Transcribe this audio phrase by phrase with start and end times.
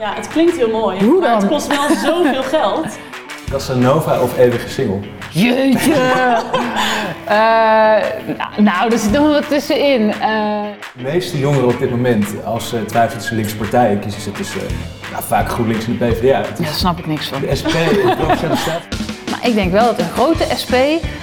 [0.00, 1.04] Ja, het klinkt heel mooi.
[1.04, 1.48] Hoe Maar het dan?
[1.48, 2.86] kost wel zoveel geld.
[3.50, 4.98] Casanova of eeuwige single?
[5.30, 5.94] Jeetje!
[7.24, 7.36] Eh,
[8.36, 10.10] nou, nou, er zit nog wel wat tussenin.
[10.12, 10.18] Eh,
[10.96, 14.60] De meeste jongeren op dit moment, als ze twijfelen tussen linkse partijen, kiezen ze tussen
[15.12, 16.38] nou, vaak GroenLinks en de PvdA.
[16.38, 17.40] Het daar snap ik niks van.
[17.40, 18.80] de SP, de Staat.
[19.30, 20.72] Maar ik denk wel dat een grote SP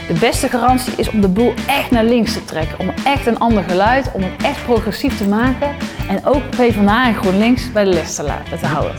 [0.08, 2.80] de beste garantie is om de boel echt naar links te trekken.
[2.80, 5.76] Om echt een ander geluid, om het echt progressief te maken.
[6.08, 8.96] En ook PvdA en GroenLinks bij de les te houden.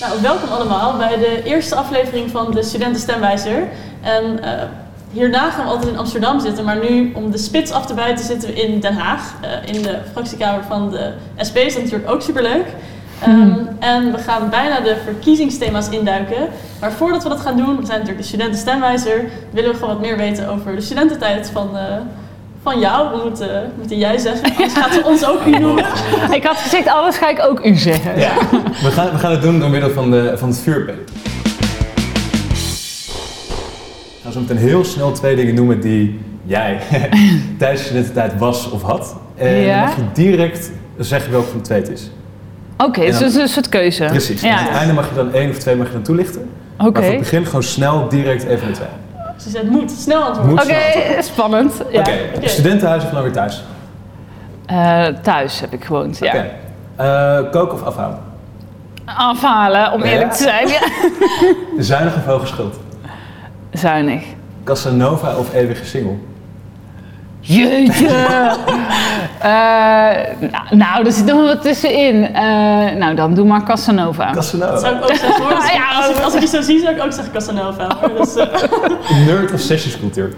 [0.00, 3.68] Nou, welkom allemaal bij de eerste aflevering van de Studenten Stemwijzer.
[4.02, 4.62] En eh,
[5.14, 8.24] hierna gaan we altijd in Amsterdam zitten, maar nu om de spits af te bijten
[8.24, 9.34] zitten we in Den Haag.
[9.40, 11.12] eh, in de fractiekamer van de
[11.48, 12.66] SP is dat natuurlijk ook superleuk.
[13.20, 16.48] Ehm, En we gaan bijna de verkiezingsthema's induiken.
[16.80, 19.94] Maar voordat we dat gaan doen, we zijn natuurlijk de Studenten Stemwijzer, willen we gewoon
[19.94, 21.82] wat meer weten over de studententijd van, eh,
[22.62, 23.16] van jou.
[23.16, 25.84] We moeten, moeten jij zeggen, anders gaat ze ons ook niet noemen.
[26.38, 28.18] Ik had gezegd, alles ga ik ook u zeggen.
[28.18, 28.32] Ja.
[28.82, 30.96] We, gaan, we gaan het doen door middel van, de, van het vuurpijl.
[34.34, 36.78] Zo meteen heel snel twee dingen noemen die jij
[37.58, 39.16] tijdens je studententijd was of had.
[39.36, 39.76] En Ja.
[39.80, 42.10] dan mag je direct zeggen welke van de twee het is.
[42.78, 44.04] Oké, En dus het is een soort keuze.
[44.04, 44.40] Precies.
[44.40, 44.58] Ja.
[44.58, 46.50] aan het einde mag je dan één of twee mag je dan toelichten.
[46.78, 46.90] Oké.
[46.90, 48.88] Maar voor het begin gewoon snel direct even de twee.
[49.36, 50.54] Ze zegt moet, snel antwoorden.
[50.54, 51.72] Moet Oké, spannend.
[51.90, 51.98] Ja.
[52.00, 52.12] Oké,
[52.48, 53.64] studentenhuis of dan weer thuis?
[54.66, 56.26] Eh, thuis heb ik gewoond, ja.
[56.26, 56.50] Oké.
[56.96, 58.18] Eh, koken of afhalen?
[59.04, 60.10] Afhalen, om Ja.
[60.10, 60.68] eerlijk te zijn.
[60.68, 60.78] Ja.
[61.78, 62.76] Zuinig of hoge schuld?
[63.74, 64.22] Zuinig.
[64.64, 66.16] Casanova of eeuwige single?
[67.40, 68.08] Jeetje!
[69.38, 69.50] Eh,
[70.50, 72.24] nou, nou, er zit nog wel wat tussenin.
[72.34, 72.42] Eh,
[72.96, 74.32] nou, dan doe maar Casanova.
[74.32, 74.88] Dat zou Casanova.
[74.96, 75.54] ik ook zeggen hoor.
[75.54, 77.96] Dus Ja, als, ik, als ik je zo zie, zou ik ook zeggen Casanova.
[78.00, 78.16] hoor.
[78.18, 78.46] Dus, eh,
[79.26, 80.32] Nerd of sessiescultuur?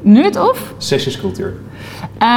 [0.00, 0.58] Nerd of?
[0.78, 1.54] Sessiescultuur.
[2.18, 2.28] Eh,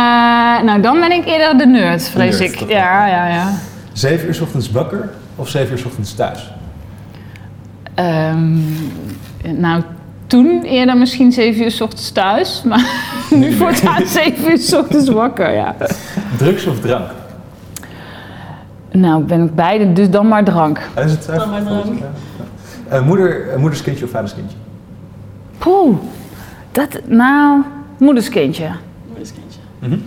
[0.64, 2.70] nou, dan ben ik eerder de nerd, vrees nerd, ik.
[2.70, 3.52] Ja, ja, ja.
[3.94, 6.52] Zeven uur 's ochtends wakker of zeven uur 's ochtends thuis?
[7.96, 8.58] Ehm,
[9.44, 9.82] nou,
[10.28, 12.86] toen eerder misschien 7 uur s ochtends thuis, maar
[13.30, 15.76] nu voortaan 7 uur s ochtends wakker, ja.
[16.38, 17.10] Drugs of drank?
[18.92, 20.90] Nou, ben ik beide, dus dan maar drank.
[21.06, 22.00] Is het Dan maar drank.
[22.88, 24.58] Eh, moeder, eh, moederskindje of vaderskindje?
[25.58, 25.98] Poeh,
[26.72, 27.62] dat, nou,
[27.98, 28.70] moederskindje.
[29.08, 29.60] moederskindje.
[29.80, 29.98] Mhm.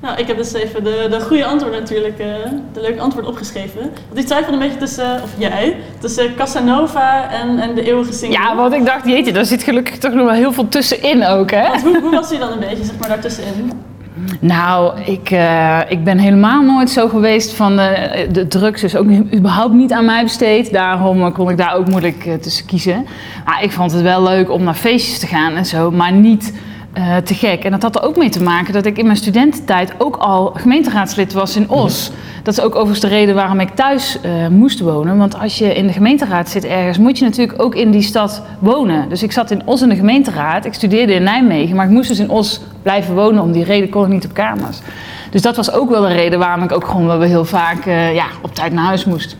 [0.00, 2.26] Nou, ik heb dus even de, de goede antwoord natuurlijk, eh,
[2.72, 3.80] de leuke antwoord opgeschreven.
[4.08, 8.38] Want ik twijfelde een beetje tussen, of jij, tussen Casanova en, en de eeuwige single.
[8.38, 11.50] Ja, want ik dacht, jeetje, daar zit gelukkig toch nog wel heel veel tussenin ook,
[11.50, 11.68] hè?
[11.68, 13.72] Want hoe, hoe was hij dan een beetje, zeg maar, daartussenin?
[14.40, 19.06] Nou, ik, eh, ik ben helemaal nooit zo geweest van eh, de drugs is ook
[19.06, 20.72] niet- überhaupt niet aan mij besteed.
[20.72, 23.06] Daarom kon ik daar ook moeilijk tussen kiezen.
[23.44, 26.52] Maar ik vond het wel leuk om naar feestjes te gaan en zo, maar niet
[26.92, 27.64] eh, te gek.
[27.64, 30.52] En dat had er ook mee te maken dat ik in mijn studententijd ook al
[30.54, 32.10] gemeenteraadslid was in Os.
[32.42, 35.18] Dat is ook overigens de reden waarom ik thuis eh, moest wonen.
[35.18, 38.42] Want als je in de gemeenteraad zit ergens, moet je natuurlijk ook in die stad
[38.58, 39.08] wonen.
[39.08, 40.64] Dus ik zat in Os in de gemeenteraad.
[40.64, 43.42] Ik studeerde in Nijmegen, maar ik moest dus in Os blijven wonen.
[43.42, 44.78] Om die reden kon ik niet op kamers.
[45.30, 47.86] Dus dat was ook wel de reden waarom ik ook gewoon wel weer heel vaak
[47.86, 49.36] eh, ja, op tijd naar huis moest.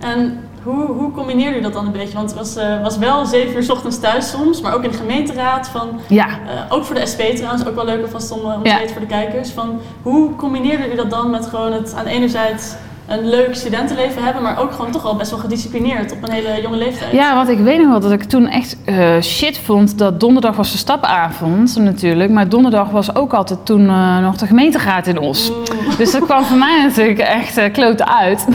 [0.00, 2.14] En hoe, hoe combineerde je dat dan een beetje?
[2.16, 4.90] Want het was, eh, was wel zeven uur 's ochtends thuis soms, maar ook in
[4.90, 5.68] de gemeenteraad.
[5.68, 6.36] Van, Ja, eh,
[6.68, 8.76] ook voor de SP trouwens, ook wel leuk alvast om, eh, om te Ja.
[8.78, 9.50] weten voor de kijkers.
[9.50, 12.74] Van, hoe combineerde je dat dan met gewoon het aan enerzijds
[13.06, 16.62] een leuk studentenleven hebben, maar ook gewoon toch al best wel gedisciplineerd op een hele
[16.62, 17.12] jonge leeftijd?
[17.12, 20.56] Ja, want ik weet nog wel dat ik toen echt eh, shit vond dat donderdag
[20.56, 22.30] was de stapavond natuurlijk.
[22.30, 25.52] Maar donderdag was ook altijd toen eh, nog de gemeenteraad in Os.
[25.98, 28.46] Dus dat kwam voor mij natuurlijk echt uh, uit.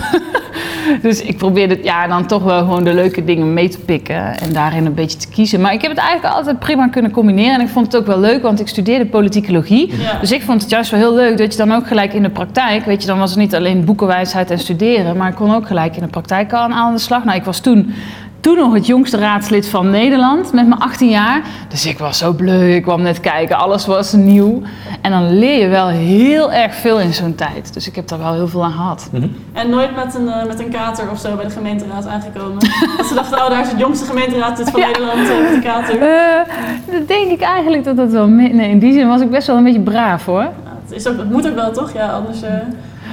[1.02, 4.54] dus ik probeerde ja, dan toch wel gewoon de leuke dingen mee te pikken en
[4.54, 5.62] daarin een beetje te kiezen.
[5.62, 7.54] Maar ik heb het eigenlijk altijd prima kunnen combineren.
[7.54, 9.94] En ik vond het ook wel leuk, want ik studeerde politicologie.
[9.98, 10.18] Ja.
[10.20, 12.30] Dus ik vond het juist wel heel leuk dat je dan ook gelijk in de
[12.30, 15.68] praktijk, weet je, dan was het niet alleen boekenwijsheid en studeren, maar ik kon ook
[15.68, 17.24] gelijk in de praktijk al aan de slag.
[17.24, 17.94] Nou, ik was toen,
[18.40, 21.42] toen nog het jongste raadslid van Nederland met mijn 18 jaar.
[21.68, 24.62] Dus ik was zo bleu, ik kwam net kijken, alles was nieuw.
[25.02, 27.74] En dan leer je wel heel erg veel in zo'n tijd.
[27.74, 29.10] Dus ik heb daar wel heel veel aan gehad.
[29.54, 32.60] En nooit met een, eh, met een kater of zo bij de gemeenteraad aangekomen.
[32.98, 34.88] Dat ze dachten, oh daar is het jongste gemeenteraadlid van Ja.
[34.88, 36.02] Nederland met een kater.
[36.02, 36.54] Eh,
[36.92, 38.28] dat denk ik eigenlijk dat dat wel...
[38.28, 40.42] Nee, in die zin was ik best wel een beetje braaf hoor.
[40.44, 41.94] Nou, het, is ook, het moet ook wel toch?
[41.94, 42.40] Ja, anders...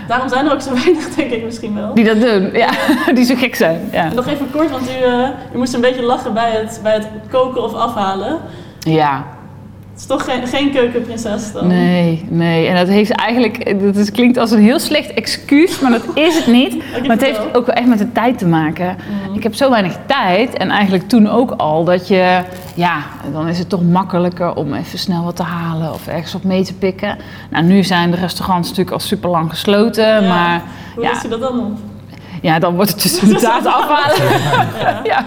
[0.09, 1.95] daarom zijn er ook zo weinig, denk ik misschien wel.
[1.95, 2.71] Die dat doen, ja.
[3.15, 4.13] Die zo gek zijn, ja.
[4.13, 7.09] Nog even kort, want u, eh, u moest een beetje lachen bij het, bij het
[7.31, 8.39] koken of afhalen.
[8.79, 9.25] Ja,
[9.99, 11.67] is toch geen, geen keukenprinses dan?
[11.67, 12.67] Nee, nee.
[12.67, 16.37] En dat heeft eigenlijk, dat is, klinkt als een heel slecht excuus, maar dat is
[16.37, 16.77] het niet.
[17.07, 18.97] Maar het heeft ook wel echt met de tijd te maken.
[19.29, 19.35] Mm.
[19.35, 22.43] Ik heb zo weinig tijd en eigenlijk toen ook al dat je,
[22.75, 23.03] ja,
[23.33, 26.65] dan is het toch makkelijker om even snel wat te halen of ergens op mee
[26.65, 27.19] te pikken.
[27.51, 30.29] Nou, nu zijn de restaurants natuurlijk al super lang gesloten, Ja.
[30.29, 30.63] maar
[30.95, 31.13] Hoe ja.
[31.27, 31.79] u dat dan op?
[32.43, 34.41] ja, dan wordt het dus inderdaad afhalen.
[34.79, 35.25] Ja, Ja,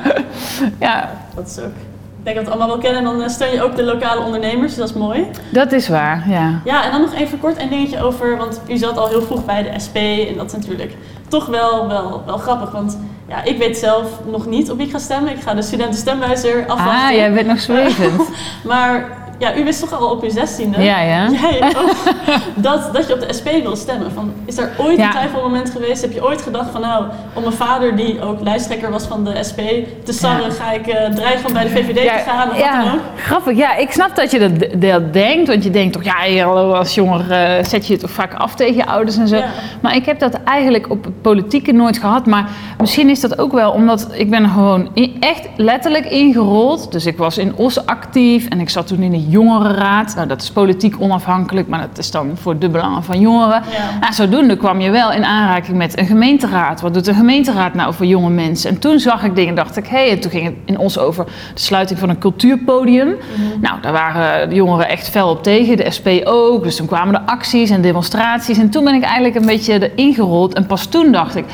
[0.79, 1.90] ja, dat is ook.
[2.21, 3.11] Ik denk dat we het allemaal wel kennen.
[3.11, 5.27] En dan eh, steun je ook de lokale ondernemers, dus dat is mooi.
[5.51, 6.61] dat is waar, ja.
[6.65, 9.45] Ja, en dan nog even kort een dingetje over, want u zat al heel vroeg
[9.45, 9.95] bij de SP
[10.29, 10.95] en dat is natuurlijk
[11.27, 12.71] toch wel, wel, wel grappig.
[12.71, 15.31] Want ja, ik weet zelf nog niet op wie ik ga stemmen.
[15.31, 17.07] Ik ga de studentenstemwijzer afwachten.
[17.07, 18.29] Ah, jij bent nog zwevend.
[18.63, 20.81] Maar ja, u wist toch al op uw zestiende?
[20.83, 21.29] Ja, ja.
[21.41, 21.95] Jij ook,
[22.55, 24.11] dat, dat je op de SP wil stemmen.
[24.11, 25.03] Van, is er ooit Ja.
[25.05, 26.01] een twijfelmoment geweest?
[26.01, 29.43] Heb je ooit gedacht van nou, om mijn vader die ook lijsttrekker was van de
[29.49, 29.59] SP
[30.03, 30.51] te sarren, Ja.
[30.51, 32.99] ga ik eh, dreigen om bij de VVD te gaan of wat ja, dan ook?
[33.17, 33.57] grappig.
[33.57, 35.47] Ja, ik snap dat je dat, dat denkt.
[35.47, 38.75] Want je denkt toch, ja, als jonger eh, zet je het toch vaak af tegen
[38.75, 39.41] je ouders en zo.
[39.81, 42.25] Maar ik heb dat eigenlijk op het politieke nooit gehad.
[42.25, 42.49] Maar
[42.79, 44.89] misschien is dat ook wel omdat ik ben gewoon
[45.19, 46.91] echt letterlijk ingerold.
[46.91, 50.15] Dus ik was in OS actief en ik zat toen in de jongerenraad.
[50.15, 53.61] Nou, dat is politiek onafhankelijk, maar dat is dan voor de belangen van jongeren.
[53.71, 53.99] Ja.
[53.99, 56.81] Nou, zodoende kwam je wel in aanraking met een gemeenteraad.
[56.81, 58.69] Wat doet een gemeenteraad nou voor jonge mensen?
[58.69, 60.97] En toen zag ik dingen, dacht ik, hé, hey, en toen ging het in ons
[60.97, 63.15] over de sluiting van een cultuurpodium.
[63.61, 66.63] Nou, daar waren de jongeren echt fel op tegen, de SP ook.
[66.63, 68.57] Dus toen kwamen er acties en demonstraties.
[68.57, 70.53] En toen ben ik eigenlijk een beetje erin gerold.
[70.53, 71.45] En pas toen dacht ik,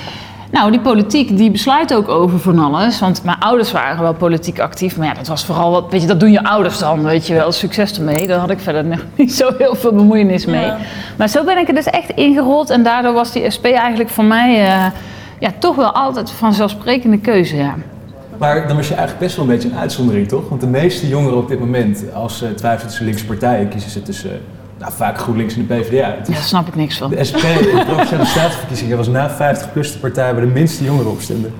[0.51, 2.99] nou, die politiek die besluit ook over van alles.
[2.99, 4.97] Want mijn ouders waren wel politiek actief.
[4.97, 7.33] Maar ja, dat was vooral wat, weet je, dat doen je ouders dan, weet je
[7.33, 7.51] wel.
[7.51, 8.27] Succes ermee.
[8.27, 10.65] Daar had ik verder nog niet zo heel veel bemoeienis mee.
[10.65, 10.77] Ja.
[11.17, 12.69] Maar zo ben ik er dus echt ingerold.
[12.69, 14.85] En daardoor was die SP eigenlijk voor mij eh,
[15.39, 17.75] ja, toch wel altijd vanzelfsprekende keuze, ja.
[18.37, 20.49] Maar dan was je eigenlijk best wel een beetje een uitzondering, toch?
[20.49, 24.01] Want de meeste jongeren op dit moment, als ze twijfelen tussen linkse partijen, kiezen ze
[24.01, 24.37] tussen eh,
[24.79, 26.15] nou, vaak GroenLinks en de PvdA.
[26.21, 27.09] Is- Daar snap ik niks van.
[27.09, 30.83] De SP in de Provinciale Statenverkiezingen was na 50 plus de partij waar de minste
[30.83, 31.53] jongeren op stemden.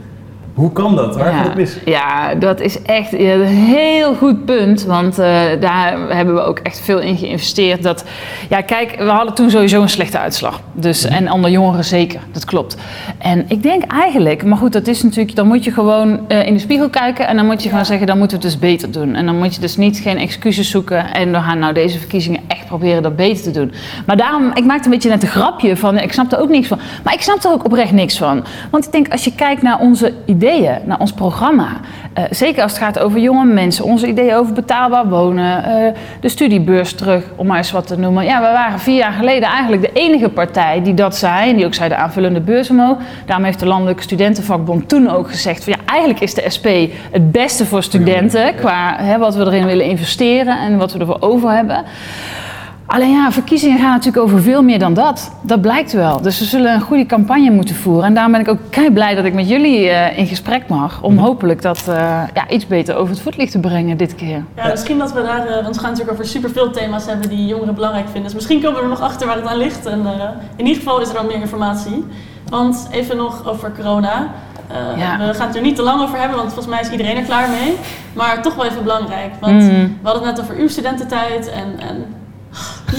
[0.57, 1.15] Hoe kan dat?
[1.15, 1.77] Waar gaat ja, het mis?
[1.85, 4.83] ja, dat is echt een heel goed punt.
[4.83, 7.83] Want eh, daar hebben we ook echt veel in geïnvesteerd.
[7.83, 8.03] Dat,
[8.49, 10.61] ja, kijk, we hadden toen sowieso een slechte uitslag.
[10.73, 12.77] Dus, En onder jongeren zeker, dat klopt.
[13.17, 16.53] En ik denk eigenlijk, maar goed, dat is natuurlijk, dan moet je gewoon eh, in
[16.53, 17.27] de spiegel kijken.
[17.27, 19.15] En dan moet je gewoon zeggen, dan moeten we het dus beter doen.
[19.15, 21.13] En dan moet je dus niet geen excuses zoeken.
[21.13, 23.71] En we gaan nou deze verkiezingen echt proberen dat beter te doen.
[24.05, 26.67] Maar daarom, ik maakte een beetje net een grapje van, ik snap er ook niks
[26.67, 26.79] van.
[27.03, 28.43] Maar ik snap er ook oprecht niks van.
[28.71, 30.45] Want ik denk, als je kijkt naar onze ideeën,
[30.83, 31.67] naar ons programma.
[32.13, 36.29] eh, zeker als het gaat over jonge mensen, onze ideeën over betaalbaar wonen, eh, de
[36.29, 38.25] studiebeurs terug, om maar eens wat te noemen.
[38.25, 41.49] Ja, we waren vier jaar geleden eigenlijk de enige partij die dat zei.
[41.49, 42.97] En die ook zei de aanvullende beurs omhoog.
[43.25, 46.67] Daarom heeft de Landelijke Studentenvakbond toen ook gezegd van ja, eigenlijk is de SP
[47.11, 51.17] het beste voor studenten qua hè, wat we erin willen investeren en wat we ervoor
[51.19, 51.83] over hebben.
[52.87, 55.31] Alleen ja, verkiezingen gaan natuurlijk over veel meer dan dat.
[55.41, 56.21] Dat blijkt wel.
[56.21, 58.03] Dus we zullen een goede campagne moeten voeren.
[58.05, 61.01] En daarom ben ik ook kei blij dat ik met jullie eh, in gesprek mag.
[61.01, 61.95] Om hopelijk dat eh,
[62.33, 64.43] ja, iets beter over het voetlicht te brengen dit keer.
[64.55, 67.45] Ja, misschien dat we daar, eh, want we gaan natuurlijk over superveel thema's hebben die
[67.45, 68.23] jongeren belangrijk vinden.
[68.23, 69.85] Dus misschien komen we er nog achter waar het aan ligt.
[69.85, 70.11] En eh,
[70.55, 72.05] in ieder geval is er dan meer informatie.
[72.49, 74.27] Want even nog over corona.
[74.67, 75.17] Eh, Ja.
[75.27, 77.23] We gaan het er niet te lang over hebben, want volgens mij is iedereen er
[77.23, 77.75] klaar mee.
[78.13, 79.31] Maar toch wel even belangrijk.
[79.41, 79.69] Want Mhm.
[79.71, 81.79] we hadden het net over uw studententijd en...
[81.89, 82.05] en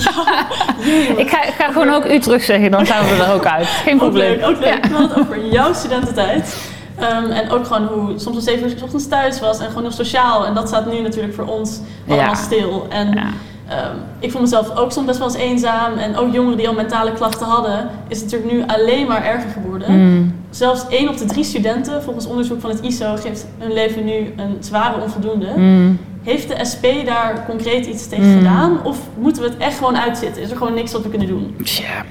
[0.05, 3.47] ja, Ik ga, ik ga gewoon ook u terug zeggen, dan zijn we er ook
[3.47, 3.67] uit.
[3.67, 4.31] Geen ook probleem.
[4.39, 4.87] leuk, ook leuk.
[4.91, 6.57] Het over jouw studententijd.
[6.99, 9.83] Ehm, en ook gewoon hoe soms om zeven uur 's ochtends thuis was en gewoon
[9.83, 10.47] heel sociaal.
[10.47, 12.35] En dat staat nu natuurlijk voor ons allemaal Ja.
[12.35, 12.87] stil.
[12.89, 13.27] En Ja.
[13.69, 15.99] ehm, ik vond mezelf ook soms best wel eens eenzaam.
[15.99, 19.51] En ook jongeren die al mentale klachten hadden, is het natuurlijk nu alleen maar erger
[19.51, 19.93] geworden.
[19.93, 20.35] Mm.
[20.51, 24.33] Zelfs één op de drie studenten, volgens onderzoek van het ISO, geeft hun leven nu
[24.37, 25.49] een zware onvoldoende.
[25.57, 25.99] Mm.
[26.29, 28.37] Heeft de SP daar concreet iets tegen Mm.
[28.39, 28.79] gedaan?
[28.85, 30.43] Of moeten we het echt gewoon uitzitten?
[30.43, 31.57] Is er gewoon niks wat we kunnen doen?
[31.65, 32.05] Tja.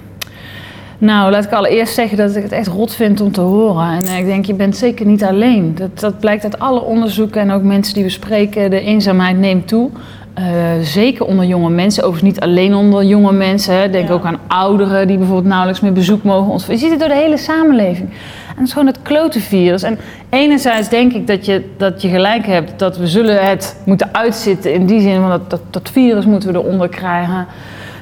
[0.97, 3.87] Nou, laat ik allereerst zeggen dat ik het echt rot vind om te horen.
[3.91, 5.75] En eh, ik denk, je bent zeker niet alleen.
[5.75, 8.69] Dat, dat blijkt uit alle onderzoeken en ook mensen die we spreken.
[8.69, 9.89] De eenzaamheid neemt toe.
[10.33, 10.45] Eh,
[10.81, 13.75] zeker onder jonge mensen, overigens niet alleen onder jonge mensen.
[13.75, 13.89] Hè.
[13.89, 14.13] Denk Ja.
[14.13, 16.75] ook aan ouderen die bijvoorbeeld nauwelijks meer bezoek mogen ontvangen.
[16.75, 18.09] Je ziet het door de hele samenleving.
[18.57, 19.83] En het is gewoon het klote virus.
[19.83, 19.99] En
[20.29, 24.73] enerzijds denk ik dat je, dat je gelijk hebt dat we zullen het moeten uitzitten.
[24.73, 27.47] In die zin van dat, dat, dat virus moeten we eronder krijgen.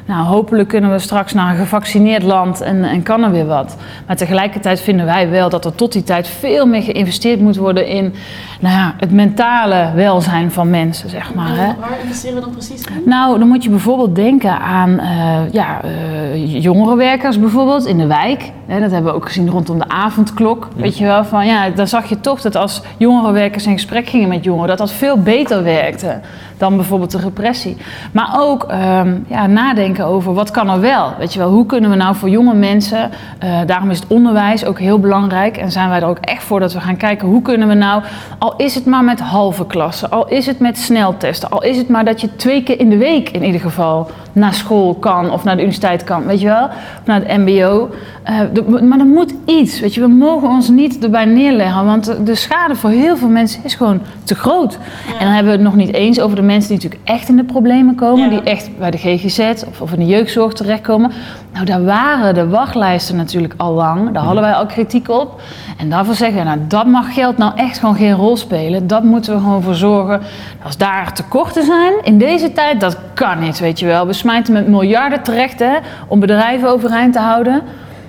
[0.06, 3.78] Nou, hopelijk kunnen we straks naar een gevaccineerd land en, en kan er weer wat.
[4.08, 7.88] Maar tegelijkertijd vinden wij wel dat er tot die tijd veel meer geïnvesteerd moet worden
[7.88, 8.14] in
[8.60, 11.48] nou ja, het mentale welzijn van mensen, zeg maar.
[11.50, 11.74] En Hè.
[11.80, 13.02] waar investeren we dan precies in?
[13.06, 18.52] Nou, dan moet je bijvoorbeeld denken aan eh, ja, eh, jongerenwerkers bijvoorbeeld in de wijk.
[18.66, 20.68] Hè, dat hebben we ook gezien rondom de avondklok.
[20.76, 24.28] Weet je wel, van ja, dan zag je toch dat als jongerenwerkers in gesprek gingen
[24.30, 26.20] met jongeren, dat dat veel beter werkte
[26.58, 27.78] dan bijvoorbeeld de repressie.
[28.12, 31.14] Maar ook ehm, ja, nadenken over wat kan er wel.
[31.18, 34.66] Weet je wel, hoe kunnen we nou voor jonge mensen, eh, daarom is het onderwijs
[34.66, 37.42] ook heel belangrijk en zijn wij er ook echt voor dat we gaan kijken hoe
[37.42, 38.04] kunnen we nou,
[38.38, 41.90] al is het maar met halve klassen, al is het met sneltesten, al is het
[41.90, 45.44] maar dat je twee keer in de week in ieder geval naar school kan of
[45.44, 47.90] naar de universiteit kan, weet je wel, of naar het MBO.
[48.24, 52.06] Eh, de- maar er moet iets, weet je, we mogen ons niet erbij neerleggen, want
[52.06, 54.74] de, de schade voor heel veel mensen is gewoon te groot.
[55.20, 57.36] En dan hebben we het nog niet eens over de mensen die natuurlijk echt in
[57.36, 58.30] de problemen komen, Ja.
[58.30, 61.12] die echt bij de GGZ of, of in de jeugdzorg terechtkomen.
[61.56, 65.42] Nou, daar waren de wachtlijsten natuurlijk al lang, daar hadden wij al kritiek op.
[65.78, 68.88] En daarvoor zeggen we, nou, dat mag geld nou echt gewoon geen rol spelen.
[68.88, 70.22] Dat moeten we gewoon voor zorgen.
[70.64, 74.08] Als daar tekorten zijn in deze tijd, dat kan niet, weet je wel.
[74.08, 77.62] We smijten met miljarden terecht hè, om bedrijven overeind te houden.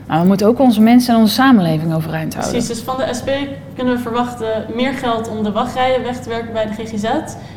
[0.07, 2.55] Maar we moeten ook onze mensen en onze samenleving overeind houden.
[2.55, 3.31] Precies, dus van de SP
[3.75, 7.09] kunnen we verwachten meer geld om de wachtrijen weg te werken bij de GGZ.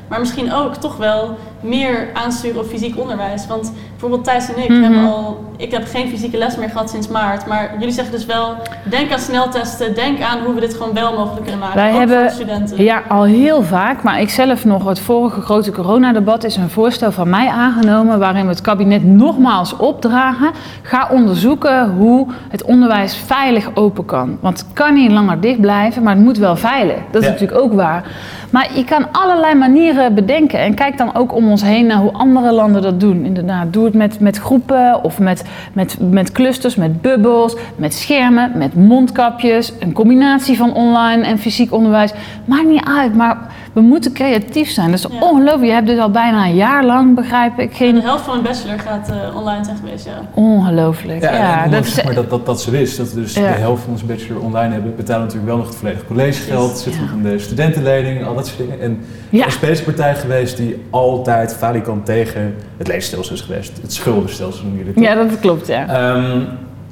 [0.08, 3.48] Maar misschien ook toch wel meer aansturen op fysiek onderwijs.
[3.48, 4.82] Want bijvoorbeeld Thijs en ik Mhm.
[4.82, 5.48] hebben al...
[5.58, 7.46] Ik heb geen fysieke les meer gehad sinds maart.
[7.48, 9.96] Maar jullie zeggen dus wel, denk aan sneltesten.
[9.96, 11.76] Denk aan hoe we dit gewoon wel mogelijk kunnen maken.
[11.76, 12.84] Wij ook hebben- voor de studenten.
[12.84, 14.04] Ja, al heel vaak.
[14.04, 18.20] Maar ik zelf nog, het vorige grote coronadebat is een voorstel van mij aangenomen.
[18.20, 20.50] waarin we het kabinet nogmaals opdragen.
[20.82, 24.38] Ga onderzoeken hoe het onderwijs veilig open kan.
[24.40, 26.96] Want het kan niet langer dicht blijven, maar het moet wel veilig.
[27.12, 27.34] Dat is Ja.
[27.34, 28.04] natuurlijk ook waar.
[28.50, 30.60] Maar je kan allerlei manieren bedenken.
[30.60, 33.26] En kijk dan ook om ons heen naar hoe andere landen dat doen.
[33.26, 35.44] Inderdaad, doe met, met groepen of met,
[35.74, 39.74] met, met clusters, met bubbels, met schermen, met mondkapjes.
[39.80, 42.14] Een combinatie van online en fysiek onderwijs.
[42.46, 43.38] Maakt niet uit, maar
[43.82, 44.92] we moeten creatief zijn.
[44.92, 45.20] Dat is Ja.
[45.22, 45.66] ongelooflijk.
[45.66, 48.02] Je hebt dus al bijna een jaar lang, begrijp ik, De geen...
[48.02, 50.12] helft van mijn bachelor gaat eh, online zijn geweest, ja.
[50.34, 51.22] Ongelooflijk.
[51.22, 51.94] Ja, dat is...
[51.94, 53.42] zeg maar, dat, dat, dat ze wist dat we dus Ja.
[53.42, 56.94] de helft van onze bachelor online hebben, betalen natuurlijk wel nog het volledige collegegeld, zit
[56.94, 57.00] ja.
[57.02, 58.82] nog in de studentenlening, al dat soort dingen.
[58.82, 59.46] En Ja.
[59.62, 63.72] de is een partij geweest die altijd falikant tegen het leenstelsel is geweest.
[63.82, 65.04] Het schuldenstelsel noemen jullie het.
[65.04, 65.88] Ja, dat klopt, ja.
[65.88, 66.40] Ehm,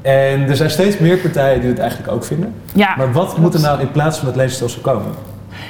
[0.01, 2.53] en er zijn steeds meer partijen die het eigenlijk ook vinden.
[2.73, 2.93] ja.
[2.97, 5.11] Maar wat moet er nou in plaats van het leenstelsel komen?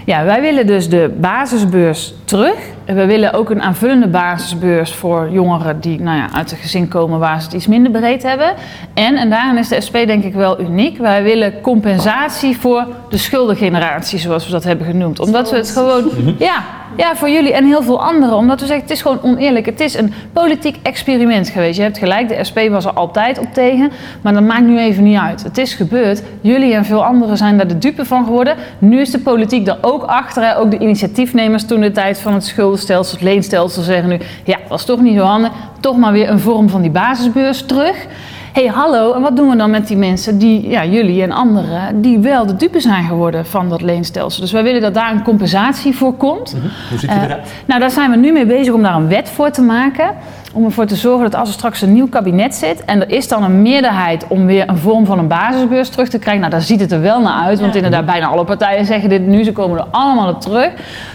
[0.06, 2.56] Ja, wij willen dus de basisbeurs terug.
[2.86, 7.20] We willen ook een aanvullende basisbeurs voor jongeren die nou ja, uit een gezin komen
[7.20, 8.54] waar ze het iets minder breed hebben.
[8.94, 13.18] En, en daarin is de SP denk ik wel uniek, wij willen compensatie voor de
[13.18, 15.20] schuldengeneratie, zoals we dat hebben genoemd.
[15.20, 16.64] Omdat we het gewoon, ja,
[16.98, 18.36] ja, voor jullie en heel veel anderen.
[18.36, 19.66] Omdat we zeggen, het is gewoon oneerlijk.
[19.66, 21.78] Het is een politiek experiment geweest.
[21.78, 23.92] Je hebt gelijk, de SP was er altijd op tegen.
[24.22, 25.44] Maar dat maakt nu even niet uit.
[25.44, 26.24] Het is gebeurd.
[26.42, 28.56] Jullie en veel anderen zijn daar de dupe van geworden.
[28.78, 30.44] Nu is de politiek er ook achter.
[30.44, 30.58] Hè.
[30.58, 34.20] Ook de initiatiefnemers toen de tijd van het schuldenstelsel, het leenstelsel zeggen nu...
[34.44, 35.52] Ja, is toch niet zo handig.
[35.80, 38.06] Toch maar weer een vorm van die basisbeurs terug.
[38.54, 41.32] Hé, hey, hallo, en wat doen we dan met die mensen die, ja, jullie en
[41.32, 44.42] anderen, die wel de dupe zijn geworden van dat leenstelsel?
[44.42, 46.56] Dus wij willen dat daar een compensatie voor komt.
[46.90, 47.54] Hoe ziet die Eh, eruit?
[47.66, 50.16] nou, daar zijn we nu mee bezig om daar een wet voor te maken.
[50.54, 53.28] Om ervoor te zorgen dat als er straks een nieuw kabinet zit en er is
[53.28, 56.40] dan een meerderheid om weer een vorm van een basisbeurs terug te krijgen.
[56.42, 57.78] Nou, daar ziet het er wel naar uit, want Ja.
[57.78, 60.72] inderdaad bijna alle partijen zeggen dit nu, ze komen er allemaal op terug.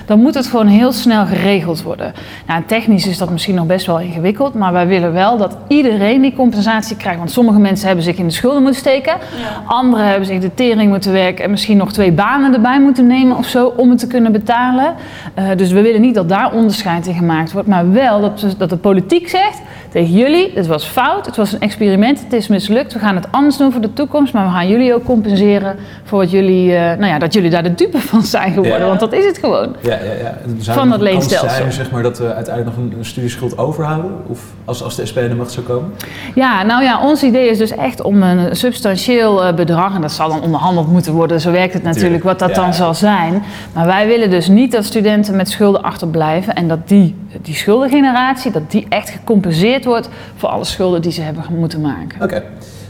[0.06, 2.12] Dan moet het gewoon heel snel geregeld worden.
[2.46, 6.20] Nou, technisch is dat misschien nog best wel ingewikkeld, maar wij willen wel dat iedereen
[6.20, 7.18] die compensatie krijgt.
[7.18, 9.12] Want sommige mensen hebben zich in de schulden moeten steken.
[9.12, 9.62] Ja.
[9.66, 13.36] Anderen hebben zich de tering moeten werken en misschien nog twee banen erbij moeten nemen
[13.36, 14.94] of zo om het te kunnen betalen.
[15.34, 18.70] Eh, dus we willen niet dat daar onderscheid in gemaakt wordt, maar wel dat, dat
[18.70, 22.92] de politiek zegt tegen jullie: het was fout, het was een experiment, het is mislukt,
[22.92, 26.18] we gaan het anders doen voor de toekomst, maar we gaan jullie ook compenseren voor
[26.18, 28.86] wat jullie, eh, nou ja, dat jullie daar de dupe van zijn geworden, Ja.
[28.86, 29.76] want dat is het gewoon.
[29.80, 30.34] Ja, ja, ja.
[30.58, 31.48] Zou van dat leenstelsel.
[31.48, 34.10] Zijn, zeg maar, dat we uiteindelijk nog een, een studieschuld overhouden?
[34.26, 35.92] Of als, als de SP aan de macht zou komen?
[36.34, 40.12] Ja, nou ja, ons idee is dus echt om een substantieel eh, bedrag, en dat
[40.12, 42.62] zal dan onderhandeld moeten worden, zo werkt het natuurlijk, Tuurlijk, wat dat ja.
[42.62, 43.42] dan zal zijn.
[43.74, 48.50] Maar wij willen dus niet dat studenten met schulden achterblijven en dat die, die schuldengeneratie,
[48.50, 52.22] dat die echt gecompenseerd wordt voor alle schulden die ze hebben moeten maken.
[52.22, 52.42] Oké.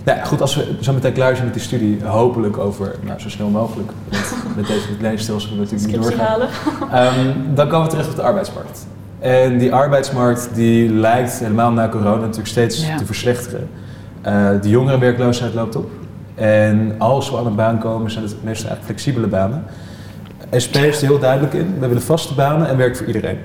[0.05, 3.21] Nou ja, goed, als we zo meteen klaar zijn met die studie, hopelijk over, nou,
[3.21, 3.91] zo snel mogelijk,
[4.57, 6.41] met deze leenstelsel natuurlijk niet doorgaan.
[6.93, 8.87] Ehm, dan komen we terecht op de arbeidsmarkt.
[9.19, 12.97] En die arbeidsmarkt die lijkt helemaal na corona natuurlijk steeds Ja.
[12.97, 13.69] te verslechteren.
[14.23, 15.91] Eh, de jongerenwerkloosheid loopt op.
[16.35, 19.65] En als we aan een baan komen, zijn het meestal eigenlijk flexibele banen.
[20.65, 21.75] SP is er heel duidelijk in.
[21.81, 23.39] We willen vaste banen en werk voor iedereen.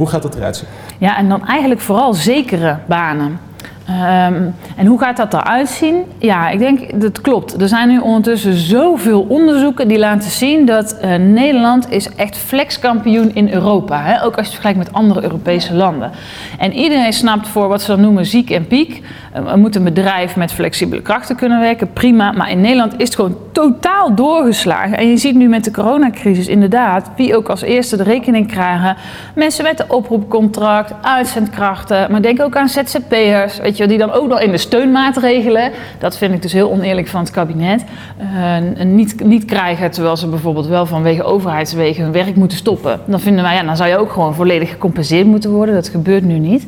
[0.00, 0.68] Hoe gaat dat eruit zien?
[0.98, 3.40] Ja, en dan eigenlijk vooral zekere banen.
[3.86, 4.42] Ehm,
[4.76, 6.04] en hoe gaat dat eruit zien?
[6.18, 7.60] Ja, ik denk dat klopt.
[7.62, 13.34] Er zijn nu ondertussen zoveel onderzoeken die laten zien dat uh, Nederland is echt flexkampioen
[13.34, 14.02] in Europa.
[14.02, 14.24] Hè?
[14.24, 16.10] Ook als je het vergelijkt met andere Europese landen.
[16.58, 19.02] En iedereen snapt voor wat ze dan noemen ziek en piek.
[19.36, 22.32] Uh, moet een bedrijf met flexibele krachten kunnen werken, prima.
[22.32, 24.96] Maar in Nederland is het gewoon totaal doorgeslagen.
[24.96, 28.96] En je ziet nu met de coronacrisis inderdaad wie ook als eerste de rekening krijgen.
[29.34, 32.10] Mensen met een oproepcontract, uitzendkrachten.
[32.10, 35.72] Maar denk ook aan ZZP'ers, weet je, die dan ook nog in de steunmaatregelen.
[35.98, 37.84] Dat vind ik dus heel oneerlijk van het kabinet.
[38.20, 43.00] Uh, niet, niet krijgen terwijl ze bijvoorbeeld wel vanwege overheidswegen hun werk moeten stoppen.
[43.04, 45.74] Dan vinden wij, ja, dan zou je ook gewoon volledig gecompenseerd moeten worden.
[45.74, 46.66] Dat gebeurt nu niet.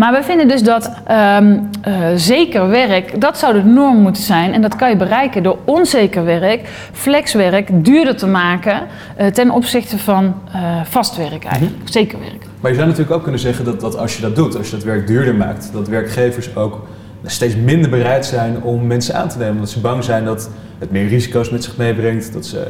[0.00, 4.52] Maar we vinden dus dat um, uh, zeker werk, dat zou de norm moeten zijn.
[4.52, 8.80] En dat kan je bereiken door onzeker werk, flexwerk, duurder te maken
[9.20, 11.88] uh, ten opzichte van uh, vast werk eigenlijk, mm -hmm.
[11.88, 12.44] zeker werk.
[12.60, 14.76] Maar je zou natuurlijk ook kunnen zeggen dat, dat als je dat doet, als je
[14.76, 16.86] dat werk duurder maakt, dat werkgevers ook
[17.24, 19.54] steeds minder bereid zijn om mensen aan te nemen.
[19.54, 22.66] Omdat ze bang zijn dat het meer risico's met zich meebrengt, dat ze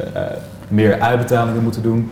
[0.67, 2.11] meer uitbetalingen moeten doen.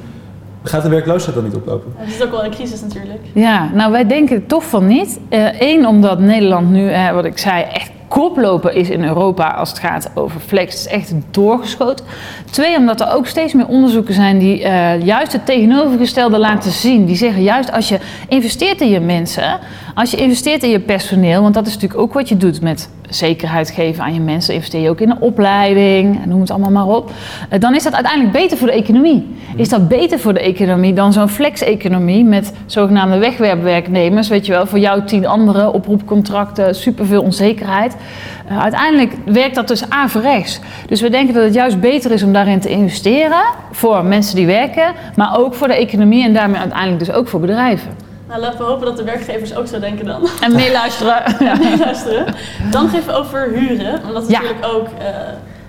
[0.70, 1.94] Gaat de werkloosheid dan niet oplopen?
[1.96, 3.20] Het is ook wel een crisis natuurlijk.
[3.34, 5.20] Ja, nou wij denken toch van niet.
[5.60, 9.70] Eén, uh, omdat Nederland nu, uh, wat ik zei, echt koploper is in Europa als
[9.70, 10.74] het gaat over flex.
[10.74, 12.06] Het is echt doorgeschoten.
[12.52, 17.06] Twee, omdat er ook steeds meer onderzoeken zijn die uh, juist het tegenovergestelde laten zien.
[17.06, 19.60] Die zeggen juist als je investeert in je mensen,
[19.96, 22.90] als je investeert in je personeel, want dat is natuurlijk ook wat je doet met
[23.10, 26.96] zekerheid geven aan je mensen, investeer je ook in een opleiding, noem het allemaal maar
[26.96, 27.12] op.
[27.54, 29.36] Uh, dan is dat uiteindelijk beter voor de economie.
[29.56, 34.66] Is dat beter voor de economie dan zo'n flex-economie met zogenaamde wegwerpwerknemers, weet je wel,
[34.66, 37.96] voor jou tien anderen, oproepcontracten, superveel onzekerheid.
[38.52, 40.60] Uh, uiteindelijk werkt dat dus averechts.
[40.88, 44.46] Dus we denken dat het juist beter is om daarin te investeren voor mensen die
[44.46, 48.09] werken, maar ook voor de economie en daarmee uiteindelijk dus ook voor bedrijven.
[48.30, 50.28] Nou, laten we hopen dat de werkgevers ook zo denken dan.
[50.42, 51.24] En meeluisteren.
[51.48, 52.26] ja, meeluisteren.
[52.72, 54.02] Dan even over huren.
[54.08, 54.42] Omdat ja.
[54.42, 54.88] natuurlijk ook...
[54.88, 55.08] Uh,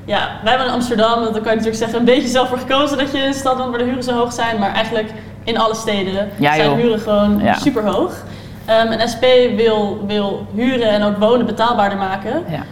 [0.05, 1.23] ja, wij wonen in Amsterdam.
[1.23, 3.57] Dan kan je natuurlijk zeggen, een beetje zelf voor gekozen dat je in een stad
[3.57, 4.59] woont waar de huren zo hoog zijn.
[4.59, 5.13] Maar eigenlijk
[5.45, 7.55] in alle steden ja, zijn huren gewoon Ja.
[7.55, 8.13] super hoog.
[8.69, 9.25] Um, en SP
[9.57, 12.45] wil, wil huren en ook wonen betaalbaarder maken.
[12.49, 12.63] Ja.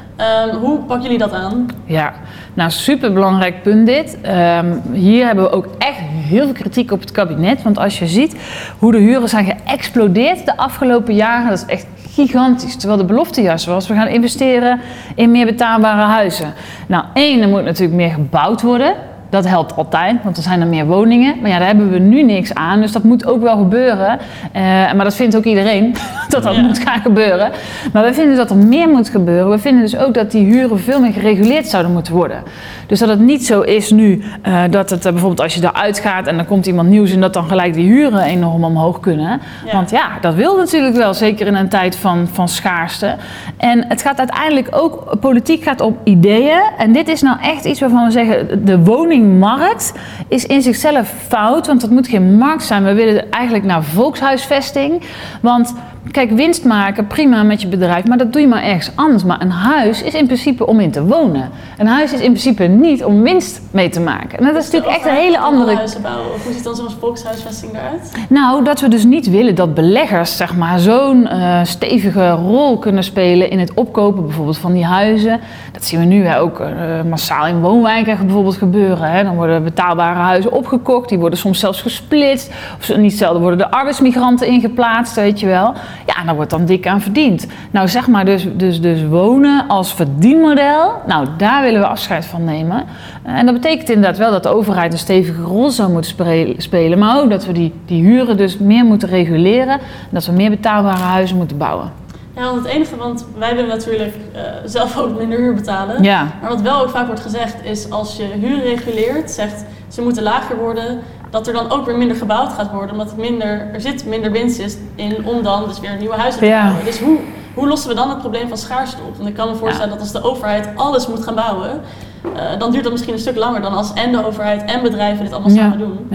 [0.46, 1.66] Um, hoe pakken jullie dat aan?
[1.84, 2.12] Ja,
[2.54, 4.18] nou super belangrijk punt dit.
[4.26, 7.62] Um, hier hebben we ook echt heel veel kritiek op het kabinet.
[7.62, 8.36] Want als je ziet
[8.78, 12.76] hoe de huren zijn geëxplodeerd de afgelopen jaren, dat is echt gigantisch.
[12.76, 14.80] Terwijl de belofte juist was, we gaan investeren
[15.14, 16.54] in meer betaalbare huizen.
[16.86, 18.94] Nou, één, er moet natuurlijk meer gebouwd worden.
[19.30, 21.34] Dat helpt altijd, want er zijn er meer woningen.
[21.40, 24.18] Maar ja, daar hebben we nu niks aan, dus dat moet ook wel gebeuren.
[24.56, 25.94] Uh, maar dat vindt ook iedereen,
[26.28, 26.60] dat dat Ja.
[26.60, 27.50] moet gaan gebeuren.
[27.92, 29.50] Maar we vinden dat er meer moet gebeuren.
[29.50, 32.42] We vinden dus ook dat die huren veel meer gereguleerd zouden moeten worden.
[32.86, 35.98] Dus dat het niet zo is nu uh, dat het uh, bijvoorbeeld als je eruit
[35.98, 39.40] gaat en dan komt iemand nieuws en dat dan gelijk die huren enorm omhoog kunnen.
[39.66, 39.72] Ja.
[39.72, 43.14] Want ja, dat wil natuurlijk wel, zeker in een tijd van, van schaarste.
[43.56, 46.60] En het gaat uiteindelijk ook, politiek gaat om ideeën.
[46.78, 48.78] En dit is nou echt iets waarvan we zeggen, de
[49.18, 49.92] woningmarkt
[50.28, 51.66] is in zichzelf fout.
[51.66, 52.84] Want dat moet geen markt zijn.
[52.84, 55.02] We willen eigenlijk naar volkshuisvesting.
[55.40, 55.74] Want
[56.10, 59.24] kijk, winst maken, prima met je bedrijf, maar dat doe je maar ergens anders.
[59.24, 61.50] Maar een huis is in principe om in te wonen.
[61.78, 64.38] Een huis is in principe niet om winst mee te maken.
[64.38, 66.34] En dat is natuurlijk echt een hele andere huizen bouwen.
[66.34, 68.12] Of hoe ziet dan zo'n volkshuisvesting eruit?
[68.28, 73.04] nou, dat we dus niet willen dat beleggers zeg maar, zo'n uh, stevige rol kunnen
[73.04, 75.40] spelen in het opkopen bijvoorbeeld van die huizen.
[75.72, 76.66] Dat zien we nu hè, ook uh,
[77.08, 79.10] massaal in woonwijken bijvoorbeeld gebeuren.
[79.10, 79.24] Hè.
[79.24, 82.50] Dan worden betaalbare huizen opgekocht, die worden soms zelfs gesplitst.
[82.78, 85.74] Of niet zelden worden de arbeidsmigranten ingeplaatst, weet je wel.
[86.06, 87.46] Ja, en daar wordt dan dik aan verdiend.
[87.70, 92.44] Nou, zeg maar dus, dus, dus wonen als verdienmodel, nou, daar willen we afscheid van
[92.44, 92.84] nemen.
[93.22, 97.20] En dat betekent inderdaad wel dat de overheid een stevige rol zou moeten spelen, maar
[97.20, 101.02] ook dat we die, die huren dus meer moeten reguleren en dat we meer betaalbare
[101.02, 101.92] huizen moeten bouwen.
[102.38, 106.02] Ja, want het enige, want wij willen natuurlijk uh, zelf ook minder huur betalen.
[106.02, 110.02] Ja, Maar wat wel ook vaak wordt gezegd is als je huur reguleert, zegt ze
[110.02, 111.00] moeten lager worden,
[111.30, 114.32] dat er dan ook weer minder gebouwd gaat worden, omdat het minder, er zit minder
[114.32, 116.62] winst is in om dan dus weer nieuwe huizen te Ja.
[116.62, 116.84] bouwen.
[116.84, 117.18] Dus hoe,
[117.54, 119.16] hoe lossen we dan het probleem van schaarste op?
[119.16, 121.80] Want ik kan me voorstellen dat als de overheid alles moet gaan bouwen,
[122.24, 125.24] uh, dan duurt dat misschien een stuk langer dan als en de overheid en bedrijven
[125.24, 126.06] dit allemaal samen doen.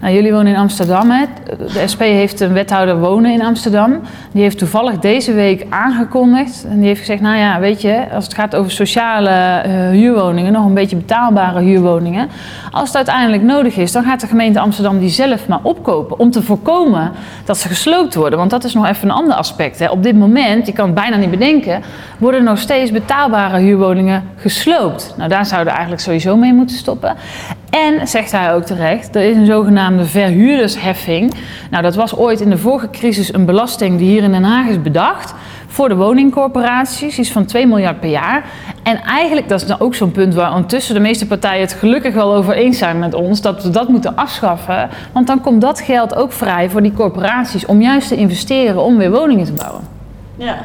[0.00, 1.10] Nou, jullie wonen in Amsterdam.
[1.10, 1.24] Hè?
[1.72, 4.00] De SP heeft een wethouder wonen in Amsterdam.
[4.32, 6.64] Die heeft toevallig deze week aangekondigd.
[6.68, 9.30] En die heeft gezegd, nou ja, weet je, als het gaat over sociale
[9.66, 12.28] uh, huurwoningen, nog een beetje betaalbare huurwoningen.
[12.70, 16.18] Als het uiteindelijk nodig is, dan gaat de gemeente Amsterdam die zelf maar opkopen.
[16.18, 17.12] Om te voorkomen
[17.44, 18.38] dat ze gesloopt worden.
[18.38, 19.78] Want dat is nog even een ander aspect.
[19.78, 19.90] Hè.
[19.90, 21.82] Op dit moment, je kan het bijna niet bedenken,
[22.18, 25.14] worden nog steeds betaalbare huurwoningen gesloopt.
[25.16, 27.16] Nou, daar zouden we eigenlijk sowieso mee moeten stoppen.
[27.70, 31.34] En, zegt hij ook terecht, er is een zogenaamde verhuurdersheffing.
[31.70, 34.68] Nou, dat was ooit in de vorige crisis een belasting die hier in Den Haag
[34.68, 35.34] is bedacht.
[35.66, 38.44] voor de woningcorporaties, iets van 2 miljard per jaar.
[38.82, 42.14] En eigenlijk, dat is dan ook zo'n punt waar ondertussen de meeste partijen het gelukkig
[42.14, 44.88] wel over eens zijn met ons, dat we dat moeten afschaffen.
[45.12, 48.96] Want dan komt dat geld ook vrij voor die corporaties om juist te investeren om
[48.96, 49.82] weer woningen te bouwen.
[50.36, 50.58] Ja.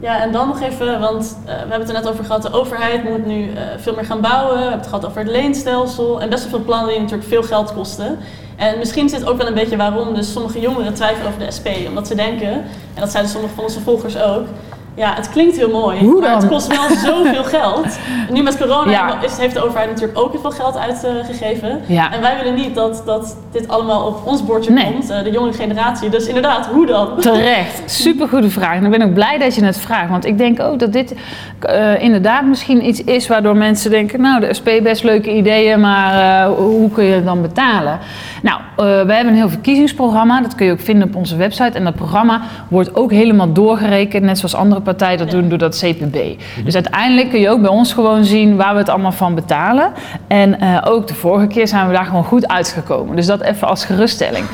[0.00, 2.52] Ja, en dan nog even, want uh, we hebben het er net over gehad, de
[2.52, 4.54] overheid moet nu uh, veel meer gaan bouwen.
[4.54, 7.42] We hebben het gehad over het leenstelsel en best wel veel plannen die natuurlijk veel
[7.42, 8.18] geld kosten.
[8.56, 11.68] En misschien zit ook wel een beetje waarom dus sommige jongeren twijfelen over de SP.
[11.88, 12.52] Omdat ze denken,
[12.94, 14.46] en dat zeiden sommige van onze volgers ook,
[14.94, 16.38] ja, het klinkt heel mooi, Hoe maar dan?
[16.40, 17.98] het kost wel zoveel geld.
[18.32, 19.18] Nu met corona Ja.
[19.22, 21.80] is, heeft de overheid natuurlijk ook heel veel geld uitgegeven.
[21.86, 22.12] Ja.
[22.12, 24.84] En wij willen niet dat, dat dit allemaal op ons bordje Nee.
[24.92, 26.08] komt, eh, de jonge generatie.
[26.10, 27.08] Dus inderdaad, hoe dan?
[27.20, 28.76] Terecht, supergoede vraag.
[28.76, 30.10] En ik ben ook blij dat je het vraagt.
[30.10, 31.14] Want ik denk ook dat dit
[31.60, 34.20] eh, inderdaad misschien iets is waardoor mensen denken...
[34.20, 37.98] nou, de SP best leuke ideeën, maar eh, hoe kun je het dan betalen?
[38.42, 40.40] Nou, eh, we hebben een heel verkiezingsprogramma.
[40.40, 41.78] Dat kun je ook vinden op onze website.
[41.78, 44.22] En dat programma wordt ook helemaal doorgerekend...
[44.24, 46.40] net zoals andere partijen dat doen door dat CPB.
[46.64, 48.56] Dus uiteindelijk kun je ook bij ons gewoon zien...
[48.56, 49.92] waar we het allemaal van betalen.
[50.26, 53.16] En eh, ook de vorige keer zijn we daar gewoon goed uitgekomen.
[53.16, 54.46] Dus dat even als geruststelling.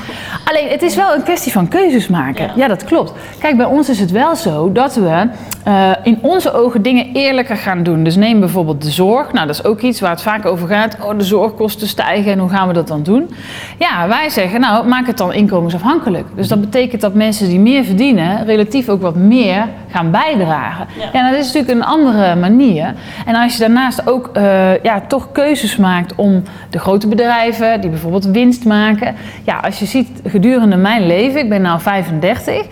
[0.44, 2.50] Alleen, het is wel een kwestie van keuzes maken.
[2.56, 3.12] Ja, dat klopt.
[3.38, 5.28] Kijk, bij ons is het wel zo dat we
[5.66, 8.04] eh, in onze ogen dingen eerlijker gaan doen.
[8.04, 9.32] Dus neem bijvoorbeeld de zorg.
[9.32, 10.96] Nou, dat is ook iets waar het vaak over gaat.
[11.02, 13.30] Oh, de zorgkosten stijgen en hoe gaan we dat dan doen?
[13.78, 16.26] Ja, wij zeggen, nou, maak het dan inkomensafhankelijk.
[16.34, 20.86] Dus dat betekent dat mensen die meer verdienen, relatief ook wat meer gaan bijdragen.
[20.98, 21.08] Ja.
[21.12, 22.94] Ja, dat is natuurlijk een andere manier.
[23.26, 27.90] En als je daarnaast ook eh, ja, toch keuzes maakt om de grote bedrijven, die
[27.90, 29.14] bijvoorbeeld winst maken.
[29.44, 32.66] Ja, als je ziet gedurende mijn leven, ik ben nu 35,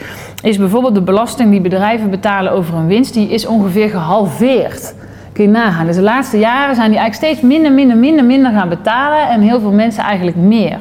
[0.44, 4.94] is bijvoorbeeld de belasting die bedrijven betalen over een winst, die is ongeveer gehalveerd.
[5.32, 5.86] Kun je nagaan.
[5.86, 9.28] Dus de laatste jaren zijn die eigenlijk steeds minder, minder, minder, minder gaan betalen.
[9.28, 10.78] En heel veel mensen eigenlijk meer.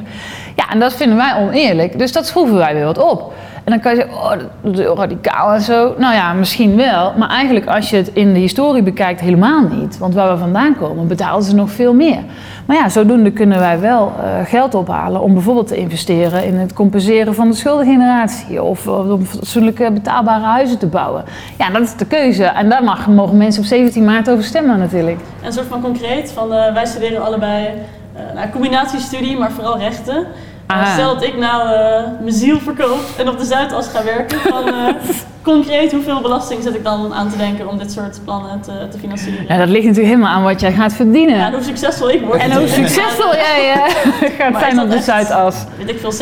[0.55, 1.97] Ja, en dat vinden wij oneerlijk.
[1.97, 3.33] Dus dat schroeven wij weer wat op.
[3.63, 5.93] En dan kan je zeggen, oh, dat is radicaal en zo.
[5.97, 7.13] Nou ja, misschien wel.
[7.17, 9.97] Maar eigenlijk als je het in de historie bekijkt, helemaal niet.
[9.97, 12.19] Want waar we vandaan komen, betalen ze nog veel meer.
[12.65, 16.73] Maar ja, zodoende kunnen wij wel eh, geld ophalen om bijvoorbeeld te investeren in het
[16.73, 18.63] compenseren van de schuldengeneratie.
[18.63, 21.23] Of om fatsoenlijke betaalbare huizen te bouwen.
[21.57, 22.43] Ja, dat is de keuze.
[22.43, 25.17] En daar mag, mogen mensen op 17 maart over stemmen natuurlijk.
[25.39, 27.67] En een soort van concreet, van, eh, wij studeren allebei
[28.13, 30.25] eh nou, combinatiestudie, maar vooral rechten.
[30.67, 30.93] Ah.
[30.93, 34.93] stel dat ik nou eh, mijn ziel verkoop en op de Zuidas ga werken, eh,
[35.41, 38.97] concreet hoeveel belasting zet ik dan aan te denken om dit soort plannen te, te
[38.97, 39.45] financieren?
[39.47, 41.35] Ja, dat ligt natuurlijk helemaal aan wat jij gaat verdienen.
[41.37, 42.39] Ja, en hoe succesvol ik word.
[42.41, 45.55] en hoe succesvol jij eh, gaat zijn op de echt- Zuidas.
[45.77, 46.13] Weet ik veel,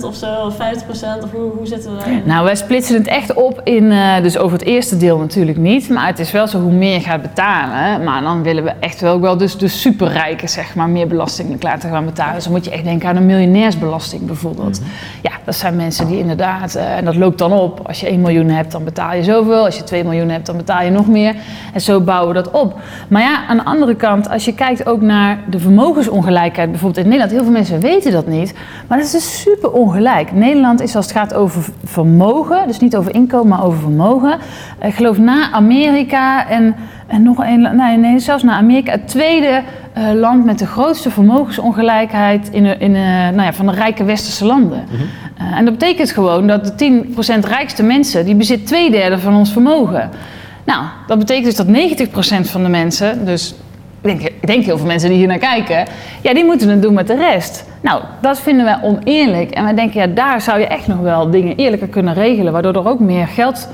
[0.00, 0.58] 60% of zo, of 50%
[1.22, 2.22] of hoe, hoe zitten we daarin?
[2.24, 5.88] Nou, wij splitsen het echt op in, dus over het eerste deel natuurlijk niet.
[5.88, 8.04] Maar het is wel zo hoe meer je gaat betalen.
[8.04, 11.62] Maar dan willen we echt wel, ook wel dus de superrijken, zeg maar, meer belasting
[11.62, 12.34] laten gaan betalen.
[12.34, 14.80] Dus dan moet je echt denken aan een miljonairsbelasting bijvoorbeeld.
[15.22, 17.80] Ja, dat zijn mensen die inderdaad, eh, en dat loopt dan op.
[17.86, 19.64] Als je 1 miljoen hebt, dan betaal je zoveel.
[19.64, 21.34] Als je 2 miljoen hebt, dan betaal je nog meer.
[21.72, 22.78] En zo bouwen we dat op.
[23.08, 27.10] Maar ja, aan de andere kant, als je kijkt ook naar de vermogensongelijkheid, bijvoorbeeld in
[27.10, 27.30] Nederland.
[27.32, 28.54] Heel veel mensen weten dat niet.
[28.88, 30.32] Maar dat is dus super ongelijk.
[30.32, 34.38] Nederland is als het gaat over vermogen, dus niet over inkomen, maar over vermogen.
[34.78, 36.74] eh, Ik geloof na Amerika en,
[37.06, 39.62] en nog een, nee, nee, zelfs na Amerika, het tweede
[39.92, 42.92] eh, land met de grootste vermogensongelijkheid in, in,
[43.34, 44.84] nou ja, van de rijke westerse landen.
[45.36, 47.04] Eh, en dat betekent gewoon dat de
[47.44, 50.10] 10% rijkste mensen, die bezit twee derde van ons vermogen.
[50.64, 53.54] Nou, dat betekent dus dat 90% van de mensen, dus
[54.00, 55.86] ik denk, ik denk heel veel mensen die hier naar kijken,
[56.20, 57.64] ja, die moeten het doen met de rest.
[57.80, 59.50] Nou, dat vinden wij oneerlijk.
[59.50, 62.74] En wij denken, ja, daar zou je echt nog wel dingen eerlijker kunnen regelen, waardoor
[62.74, 63.68] er ook meer geld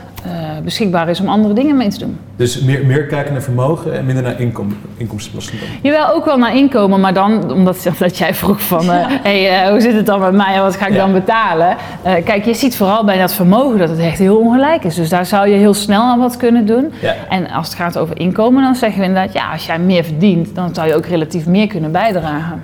[0.64, 2.18] beschikbaar is om andere dingen mee te doen.
[2.36, 5.60] Dus meer, meer kijken naar vermogen en minder naar inkom, inkomstenbelasting.
[5.82, 9.70] Jawel, ook wel naar inkomen, maar dan, omdat, omdat jij vroeg van, eh, hey, eh,
[9.70, 10.98] hoe zit het dan met mij en wat ga ik Ja.
[10.98, 11.76] dan betalen?
[12.02, 14.94] Eh, kijk, je ziet vooral bij dat vermogen dat het echt heel ongelijk is.
[14.94, 16.92] Dus daar zou je heel snel aan wat kunnen doen.
[17.00, 17.14] Ja.
[17.28, 20.54] En als het gaat over inkomen, dan zeggen we inderdaad, ja, als jij meer verdient,
[20.54, 22.62] dan zou je ook relatief meer kunnen bijdragen.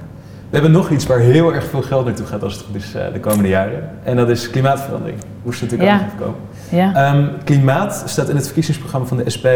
[0.50, 2.94] We hebben nog iets waar heel erg veel geld naartoe gaat als het goed is
[2.94, 3.90] eh, de komende jaren.
[4.04, 5.18] En dat is klimaatverandering.
[5.42, 6.04] Hoe is het natuurlijk Ja.
[6.04, 6.40] ook voorkomen?
[6.70, 6.94] Ja.
[6.94, 9.46] Ehm, klimaat staat in het verkiezingsprogramma van de SP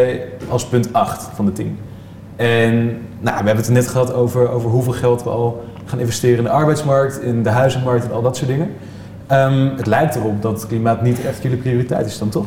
[0.49, 1.79] als punt 8 van de 10.
[2.37, 2.85] En
[3.21, 6.45] nou, we hebben het net gehad over, over hoeveel geld we al gaan investeren in
[6.45, 8.71] de arbeidsmarkt, in de huizenmarkt en al dat soort dingen.
[9.31, 12.45] Ehm, het lijkt erop dat klimaat niet echt jullie prioriteit is dan toch?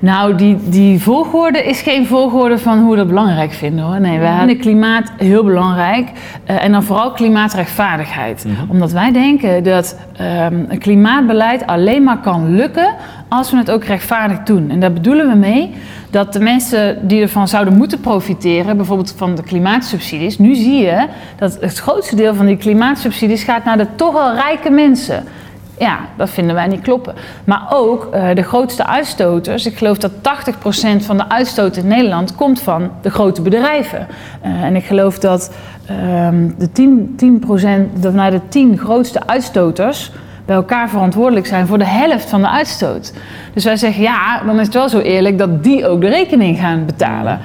[0.00, 4.00] Nou, die, die volgorde is geen volgorde van hoe we dat belangrijk vinden hoor.
[4.00, 6.10] Nee, wij vinden klimaat heel belangrijk.
[6.44, 8.46] eh, en dan vooral klimaatrechtvaardigheid.
[8.68, 12.94] Omdat wij denken dat ehm, een klimaatbeleid alleen maar kan lukken
[13.28, 14.70] als we het ook rechtvaardig doen.
[14.70, 15.74] En daar bedoelen we mee
[16.10, 21.06] dat de mensen die ervan zouden moeten profiteren, bijvoorbeeld van de klimaatsubsidies, nu zie je
[21.36, 25.24] dat het grootste deel van die klimaatsubsidies gaat naar de toch al rijke mensen.
[25.82, 27.14] Ja, dat vinden wij niet kloppen.
[27.44, 29.66] Maar ook uh, de grootste uitstoters.
[29.66, 30.16] Ik geloof dat 80%
[30.98, 34.06] van de uitstoot in Nederland komt van de grote bedrijven.
[34.44, 35.54] Uh, en ik geloof dat
[36.24, 37.16] um, de 10,
[37.96, 40.12] 10%, de, nou, de 10 grootste uitstoters
[40.44, 43.12] bij elkaar verantwoordelijk zijn voor de helft van de uitstoot.
[43.54, 46.58] Dus wij zeggen ja, dan is het wel zo eerlijk dat die ook de rekening
[46.58, 47.38] gaan betalen.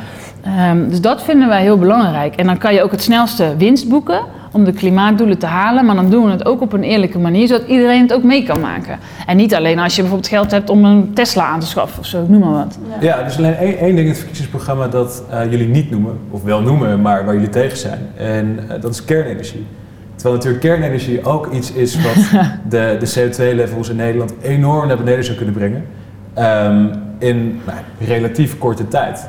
[0.69, 2.35] Um, dus dat vinden wij heel belangrijk.
[2.35, 5.85] En dan kan je ook het snelste winst boeken om de klimaatdoelen te halen.
[5.85, 8.43] Maar dan doen we het ook op een eerlijke manier, zodat iedereen het ook mee
[8.43, 8.99] kan maken.
[9.25, 12.05] En niet alleen als je bijvoorbeeld geld hebt om een Tesla aan te schaffen of
[12.05, 12.77] zo, noem maar wat.
[12.99, 16.43] Ja, dus alleen één, één ding in het verkiezingsprogramma dat uh, jullie niet noemen, of
[16.43, 17.99] wel noemen, maar waar jullie tegen zijn.
[18.17, 19.65] En uh, dat is kernenergie.
[20.15, 22.15] Terwijl natuurlijk kernenergie ook iets is wat
[22.69, 25.85] de, de CO2-levels in Nederland enorm naar beneden zou kunnen brengen.
[26.37, 29.27] Um, in nou, relatief korte tijd.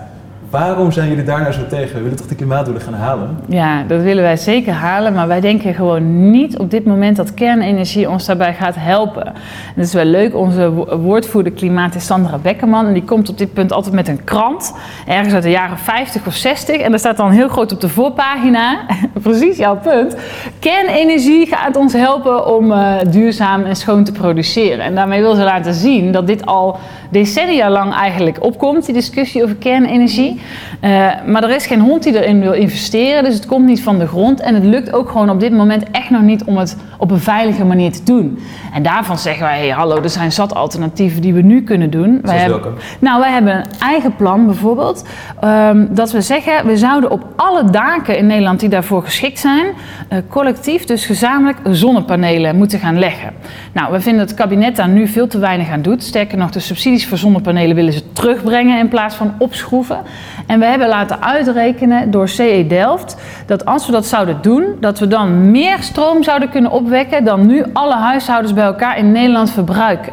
[0.50, 1.96] Waarom zijn jullie daar nou zo tegen?
[1.96, 3.38] We willen toch de klimaatdoelen gaan halen?
[3.48, 5.12] Ja, dat willen wij zeker halen.
[5.12, 9.26] Maar wij denken gewoon niet op dit moment dat kernenergie ons daarbij gaat helpen.
[9.26, 9.34] En
[9.76, 10.34] dat is wel leuk.
[10.34, 12.86] Onze woordvoerder klimaat is Sandra Bekkerman.
[12.86, 14.74] En die komt op dit punt altijd met een krant.
[15.06, 16.76] Ergens uit de jaren 50 of 60.
[16.76, 18.78] En daar staat dan heel groot op de voorpagina.
[19.22, 20.16] precies jouw punt.
[20.58, 24.84] Kernenergie gaat ons helpen om uh, duurzaam en schoon te produceren.
[24.84, 26.78] En daarmee wil ze laten zien dat dit al
[27.10, 28.84] decennia lang eigenlijk opkomt.
[28.84, 30.37] Die discussie over kernenergie.
[30.84, 33.98] Uh, maar er is geen hond die erin wil investeren, dus het komt niet van
[33.98, 34.40] de grond.
[34.40, 37.20] En het lukt ook gewoon op dit moment echt nog niet om het op een
[37.20, 38.38] veilige manier te doen.
[38.74, 42.18] En daarvan zeggen wij, hey, hallo, er zijn zat alternatieven die we nu kunnen doen.
[42.22, 42.62] Wij hebben,
[42.98, 45.04] nou, wij hebben een eigen plan bijvoorbeeld.
[45.44, 49.66] Um, dat we zeggen, we zouden op alle daken in Nederland die daarvoor geschikt zijn,
[49.66, 53.32] uh, collectief, dus gezamenlijk, zonnepanelen moeten gaan leggen.
[53.72, 56.04] Nou, we vinden dat het kabinet daar nu veel te weinig aan doet.
[56.04, 59.98] Sterker nog, de subsidies voor zonnepanelen willen ze terugbrengen in plaats van opschroeven.
[60.46, 64.98] En we hebben laten uitrekenen door CE Delft dat als we dat zouden doen, dat
[64.98, 69.50] we dan meer stroom zouden kunnen opwekken dan nu alle huishoudens bij elkaar in Nederland
[69.50, 70.12] verbruiken.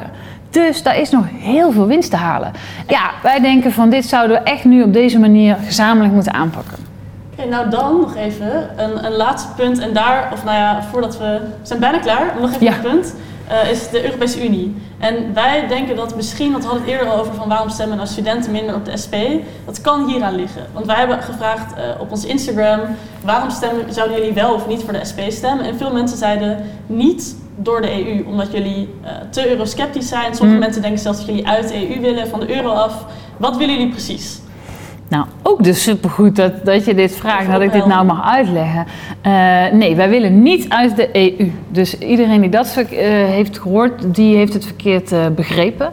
[0.49, 2.51] Dus daar is nog heel veel winst te halen.
[2.88, 6.78] Ja, wij denken van dit zouden we echt nu op deze manier gezamenlijk moeten aanpakken.
[7.32, 9.80] Oké, okay, nou dan nog even een, een, laatste punt.
[9.80, 12.73] En daar, of nou ja, voordat we, we zijn bijna klaar, nog even ja.
[12.73, 13.15] een punt.
[13.51, 14.75] Uh, is de Europese Unie.
[14.99, 17.97] En wij denken dat misschien, want we hadden het eerder al over van waarom stemmen
[17.97, 19.15] nou studenten minder op de SP,
[19.65, 20.65] dat kan hieraan liggen.
[20.73, 22.79] Want wij hebben gevraagd uh, op ons Instagram,
[23.23, 25.65] waarom stemmen, zouden jullie wel of niet voor de SP stemmen?
[25.65, 30.36] En veel mensen zeiden niet door de EU, omdat jullie uh, te eurosceptisch zijn.
[30.36, 30.63] Sommige mm.
[30.63, 33.05] mensen denken zelfs dat jullie uit de EU willen, van de euro af.
[33.38, 34.39] Wat willen jullie precies?
[35.15, 38.86] Nou, ook dus supergoed dat, dat je dit vraagt, dat ik dit nou mag uitleggen.
[39.25, 41.51] Uh, nee, wij willen niet uit de EU.
[41.69, 45.91] Dus iedereen die dat uh, heeft gehoord, die heeft het verkeerd uh, begrepen.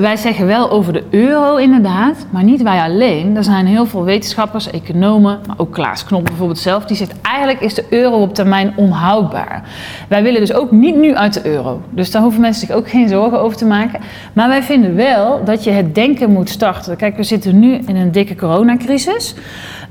[0.00, 3.36] wij zeggen wel over de euro inderdaad, maar niet wij alleen.
[3.36, 7.60] Er zijn heel veel wetenschappers, economen, maar ook Klaas Knop bijvoorbeeld zelf, die zegt eigenlijk
[7.60, 9.62] is de euro op termijn onhoudbaar.
[10.08, 11.80] Wij willen dus ook niet nu uit de euro.
[11.90, 14.00] Dus daar hoeven mensen zich ook geen zorgen over te maken.
[14.32, 16.96] Maar wij vinden wel dat je het denken moet starten.
[16.96, 19.34] Kijk, we zitten nu in een dikke coronacrisis.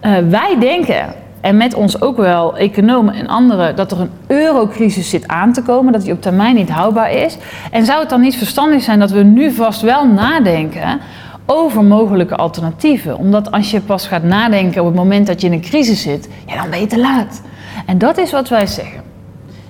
[0.06, 5.10] Uh, wij denken, en met ons ook wel economen en anderen, dat er een eurocrisis
[5.10, 7.38] zit aan te komen, dat die op termijn niet houdbaar is.
[7.72, 11.00] En zou het dan niet verstandig zijn dat we nu vast wel nadenken
[11.46, 13.18] over mogelijke alternatieven?
[13.18, 16.30] Omdat als je pas gaat nadenken op het moment dat je in een crisis zit,
[16.48, 17.42] ja, dan ben je te laat.
[17.86, 19.11] En dat is wat wij zeggen.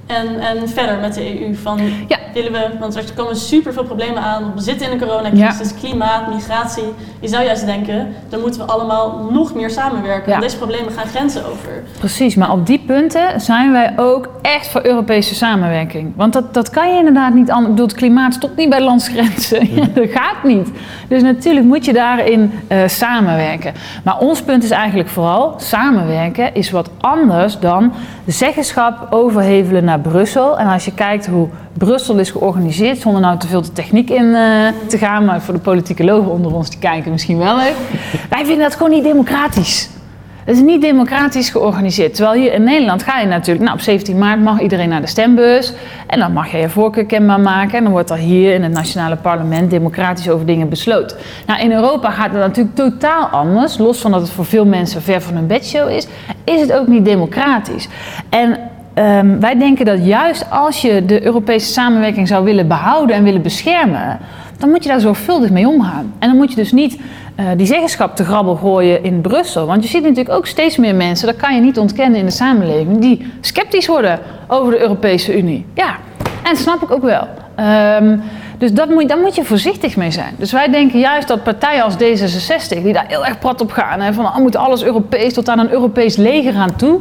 [0.06, 2.18] En, en verder met de EU van ja.
[2.34, 4.52] willen we, want er komen super veel problemen aan.
[4.56, 5.76] We zitten in een coronacrisis, ja.
[5.80, 6.94] klimaat, migratie.
[7.20, 10.32] Je zou juist denken, dan moeten we allemaal nog meer samenwerken.
[10.32, 10.40] Ja.
[10.40, 11.84] deze problemen gaan grenzen over.
[12.00, 16.14] Precies, maar op die punten zijn wij ook echt voor Europese samenwerking.
[16.16, 17.68] Want dat, dat kan je inderdaad niet anders.
[17.68, 19.70] Ik bedoel, het klimaat stopt niet bij landsgrenzen.
[19.94, 20.70] dat gaat niet.
[21.08, 23.74] Dus natuurlijk moet je daarin uh, samenwerken.
[24.04, 27.94] Maar ons punt is eigenlijk vooral, samenwerken is wat anders dan
[28.26, 30.60] zeggenschap overhevelen naar Brussel.
[30.60, 34.26] En als je kijkt hoe Brussel is georganiseerd, zonder nou te veel de techniek in
[34.26, 37.76] uh, te gaan, maar voor de politicologen onder ons die kijken misschien wel leuk.
[38.30, 39.90] Wij vinden dat gewoon niet democratisch.
[40.46, 42.16] Het is niet democratisch georganiseerd.
[42.16, 45.08] Terwijl hier in Nederland ga je natuurlijk, nou op 17 maart mag iedereen naar de
[45.08, 45.74] stembus.
[46.08, 47.78] En dan mag je je voorkeur kenbaar maken.
[47.78, 51.18] En dan wordt er hier in het nationale parlement democratisch over dingen besloten.
[51.46, 53.78] Nou, in Europa gaat het natuurlijk totaal anders.
[53.78, 56.08] Los van dat het voor veel mensen ver van hun bedshow is,
[56.44, 57.88] is het ook niet democratisch.
[58.30, 58.60] En
[58.96, 63.42] Um, wij denken dat juist als je de Europese samenwerking zou willen behouden en willen
[63.42, 64.20] beschermen,
[64.58, 66.14] dan moet je daar zorgvuldig mee omgaan.
[66.20, 66.98] En dan moet je dus niet
[67.40, 69.66] uh, die zeggenschap te grabbel gooien in Brussel.
[69.66, 72.32] Want je ziet natuurlijk ook steeds meer mensen, dat kan je niet ontkennen in de
[72.32, 75.66] samenleving, die sceptisch worden over de Europese Unie.
[75.74, 77.28] Ja, en dat snap ik ook wel.
[78.00, 78.22] Um,
[78.58, 80.34] dus dat moet, daar moet je voorzichtig mee zijn.
[80.38, 84.02] Dus wij denken juist dat partijen als D66, die daar heel erg prat op gaan,
[84.02, 87.00] hè, van oh, moet alles Europees tot aan een Europees leger aan toe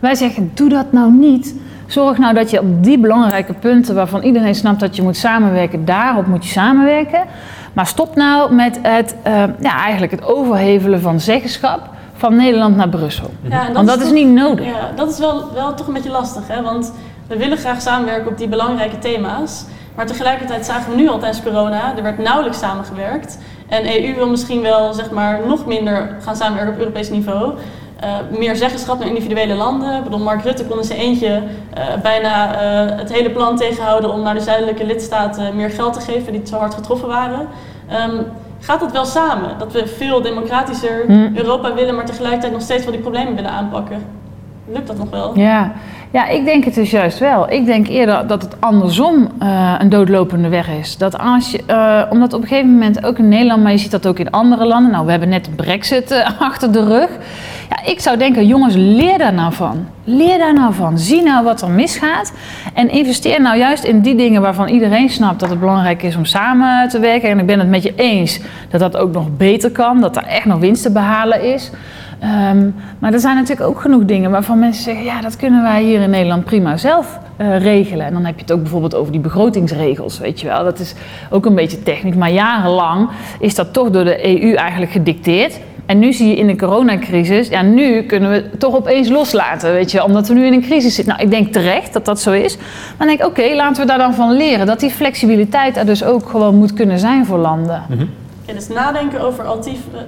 [0.00, 1.54] wij zeggen, doe dat nou niet.
[1.86, 5.84] Zorg nou dat je op die belangrijke punten waarvan iedereen snapt dat je moet samenwerken,
[5.84, 7.22] daarop moet je samenwerken.
[7.72, 12.88] Maar stop nou met het, uh, ja, eigenlijk het overhevelen van zeggenschap van Nederland naar
[12.88, 13.30] Brussel.
[13.42, 14.66] Ja, Want dat is, toch, niet nodig.
[14.66, 16.62] Ja, dat is wel, wel toch een beetje lastig, hè?
[16.62, 16.92] Want
[17.26, 19.64] we willen graag samenwerken op die belangrijke thema's.
[19.94, 23.38] Maar tegelijkertijd zagen we nu al tijdens corona, er werd nauwelijks samengewerkt.
[23.68, 27.52] En EU wil misschien wel zeg maar, nog minder gaan samenwerken op Europees niveau.
[28.04, 29.96] Uh, meer zeggenschap naar individuele landen.
[29.96, 31.42] Ik bedoel, Mark Rutte kon in zijn eentje
[31.78, 36.00] uh, bijna uh, het hele plan tegenhouden om naar de zuidelijke lidstaten meer geld te
[36.00, 37.40] geven die zo hard getroffen waren.
[38.10, 38.26] Um,
[38.60, 39.58] gaat dat wel samen?
[39.58, 41.36] Dat we veel democratischer mm.
[41.36, 44.04] Europa willen, maar tegelijkertijd nog steeds wel die problemen willen aanpakken.
[44.66, 45.38] Lukt dat nog wel?
[45.38, 45.72] Ja,
[46.10, 47.50] ja ik denk het dus juist wel.
[47.50, 50.96] Ik denk eerder dat het andersom uh, een doodlopende weg is.
[50.96, 53.90] Dat als je, uh, omdat op een gegeven moment ook in Nederland, maar je ziet
[53.90, 54.92] dat ook in andere landen.
[54.92, 57.08] Nou, we hebben net brexit uh, achter de rug.
[57.68, 59.86] Ja, ik zou denken, jongens, leer daar nou van.
[60.04, 60.98] Leer daar nou van.
[60.98, 62.32] Zie nou wat er misgaat.
[62.74, 66.24] En investeer nou juist in die dingen waarvan iedereen snapt dat het belangrijk is om
[66.24, 67.28] samen te werken.
[67.28, 70.00] En ik ben het met je eens dat dat ook nog beter kan.
[70.00, 71.70] Dat er echt nog winst te behalen is.
[72.22, 75.82] Um, maar er zijn natuurlijk ook genoeg dingen waarvan mensen zeggen: ja, dat kunnen wij
[75.82, 78.06] hier in Nederland prima zelf uh, regelen.
[78.06, 80.64] En dan heb je het ook bijvoorbeeld over die begrotingsregels, weet je wel.
[80.64, 80.94] Dat is
[81.30, 85.60] ook een beetje technisch, maar jarenlang is dat toch door de EU eigenlijk gedicteerd.
[85.86, 89.72] En nu zie je in de coronacrisis, ja, nu kunnen we het toch opeens loslaten,
[89.72, 91.14] weet je, omdat we nu in een crisis zitten.
[91.14, 92.56] Nou, ik denk terecht dat dat zo is.
[92.98, 94.66] Maar denk ik, oké, laten we daar dan van leren.
[94.66, 97.82] Dat die flexibiliteit er dus ook gewoon moet kunnen zijn voor landen.
[97.88, 98.08] -hmm.
[98.50, 99.44] Ja, dus nadenken over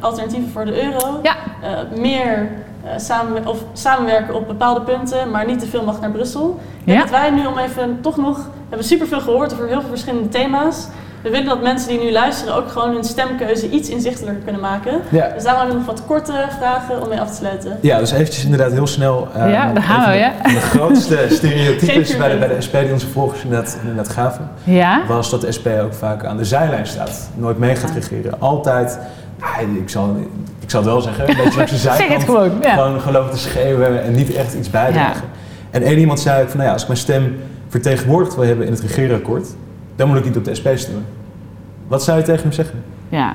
[0.00, 1.20] alternatieven voor de euro.
[1.22, 1.34] Ja.
[1.62, 2.50] Uh, meer
[2.84, 6.60] uh, samen, of samenwerken op bepaalde punten, maar niet te veel mag naar Brussel.
[6.84, 7.00] Ja.
[7.00, 10.88] dat wij nu om even toch nog, hebben superveel gehoord over heel veel verschillende thema's
[11.22, 15.00] we willen dat mensen die nu luisteren ook gewoon hun stemkeuze iets inzichtelijker kunnen maken.
[15.08, 15.28] Ja.
[15.34, 17.78] Dus daarom hebben we nog wat korte vragen om mee af te sluiten.
[17.80, 19.28] Ja, dus eventjes inderdaad heel snel.
[19.36, 20.32] Uh, ja, daar gaan we, ja.
[20.42, 24.50] De, de grootste stereotypes bij de, bij de SP die onze volgers inderdaad, inderdaad gaven,
[24.64, 25.02] ja?
[25.08, 27.30] was dat de SP ook vaak aan de zijlijn staat.
[27.34, 28.40] Nooit mee gaat regeren.
[28.40, 28.98] Altijd
[29.80, 30.16] ik zal,
[30.60, 32.08] ik zal het wel zeggen, een beetje op zijn zijkant.
[32.08, 32.74] zeg het gewoon, ja.
[32.74, 35.22] Gewoon geloven te schreeuwen en niet echt iets bijdragen.
[35.22, 35.38] Ja.
[35.70, 37.36] En één iemand zei ook van, nou ja, als ik mijn stem
[37.68, 39.48] vertegenwoordigd wil hebben in het regeerakkoord,
[39.96, 41.04] dan moet ik niet op de SP stemmen.
[41.88, 42.82] Wat zou je tegen hem zeggen?
[43.08, 43.34] Ja,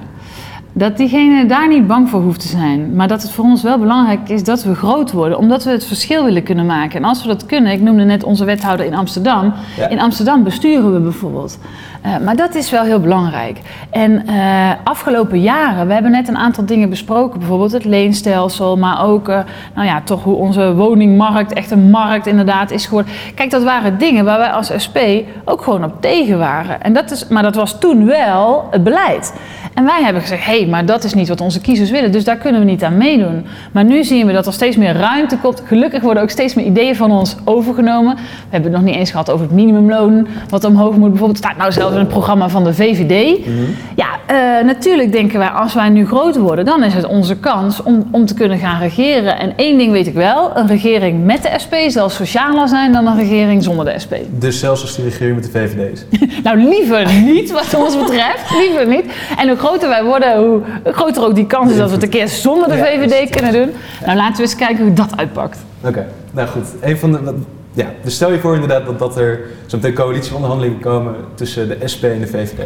[0.73, 2.95] dat diegene daar niet bang voor hoeft te zijn.
[2.95, 5.37] Maar dat het voor ons wel belangrijk is dat we groot worden.
[5.37, 6.97] Omdat we het verschil willen kunnen maken.
[6.97, 9.53] En als we dat kunnen, ik noemde net onze wethouder in Amsterdam.
[9.89, 11.59] In Amsterdam besturen we bijvoorbeeld.
[12.05, 13.59] Uh, maar dat is wel heel belangrijk.
[13.89, 17.39] En uh, afgelopen jaren, we hebben net een aantal dingen besproken.
[17.39, 19.39] Bijvoorbeeld het leenstelsel, maar ook uh,
[19.75, 23.11] nou ja, toch hoe onze woningmarkt echt een markt inderdaad is geworden.
[23.35, 24.97] Kijk, dat waren dingen waar wij als SP
[25.45, 26.81] ook gewoon op tegen waren.
[26.81, 29.33] En dat is, maar dat was toen wel het beleid.
[29.73, 32.23] En wij hebben gezegd, hé, hey, maar dat is niet wat onze kiezers willen, dus
[32.23, 33.45] daar kunnen we niet aan meedoen.
[33.71, 35.61] Maar nu zien we dat er steeds meer ruimte komt.
[35.65, 38.15] Gelukkig worden ook steeds meer ideeën van ons overgenomen.
[38.15, 41.09] We hebben het nog niet eens gehad over het minimumloon, wat omhoog moet.
[41.09, 43.45] Bijvoorbeeld staat nou zelfs het programma van de VVD.
[43.45, 43.53] Mhm.
[43.95, 47.83] Ja, uh, natuurlijk denken wij, als wij nu groot worden, dan is het onze kans
[47.83, 49.39] om, om te kunnen gaan regeren.
[49.39, 53.07] En één ding weet ik wel, een regering met de SP zal socialer zijn dan
[53.07, 54.13] een regering zonder de SP.
[54.39, 56.05] Dus zelfs als die regering met de VVD is?
[56.43, 59.05] nou, liever niet wat ons betreft, liever niet.
[59.37, 62.09] En hoe groter wij worden, hoe groter ook die kans is dat we het een
[62.09, 63.71] keer zonder de VVD kunnen doen.
[64.05, 65.59] Nou, laten we eens kijken hoe dat uitpakt.
[65.83, 66.65] Oké, nou goed.
[66.81, 67.33] Een van de,
[67.77, 72.03] ja, dus stel je voor inderdaad dat, dat er zo'n coalitieonderhandelingen komen tussen de SP
[72.03, 72.61] en de VVD.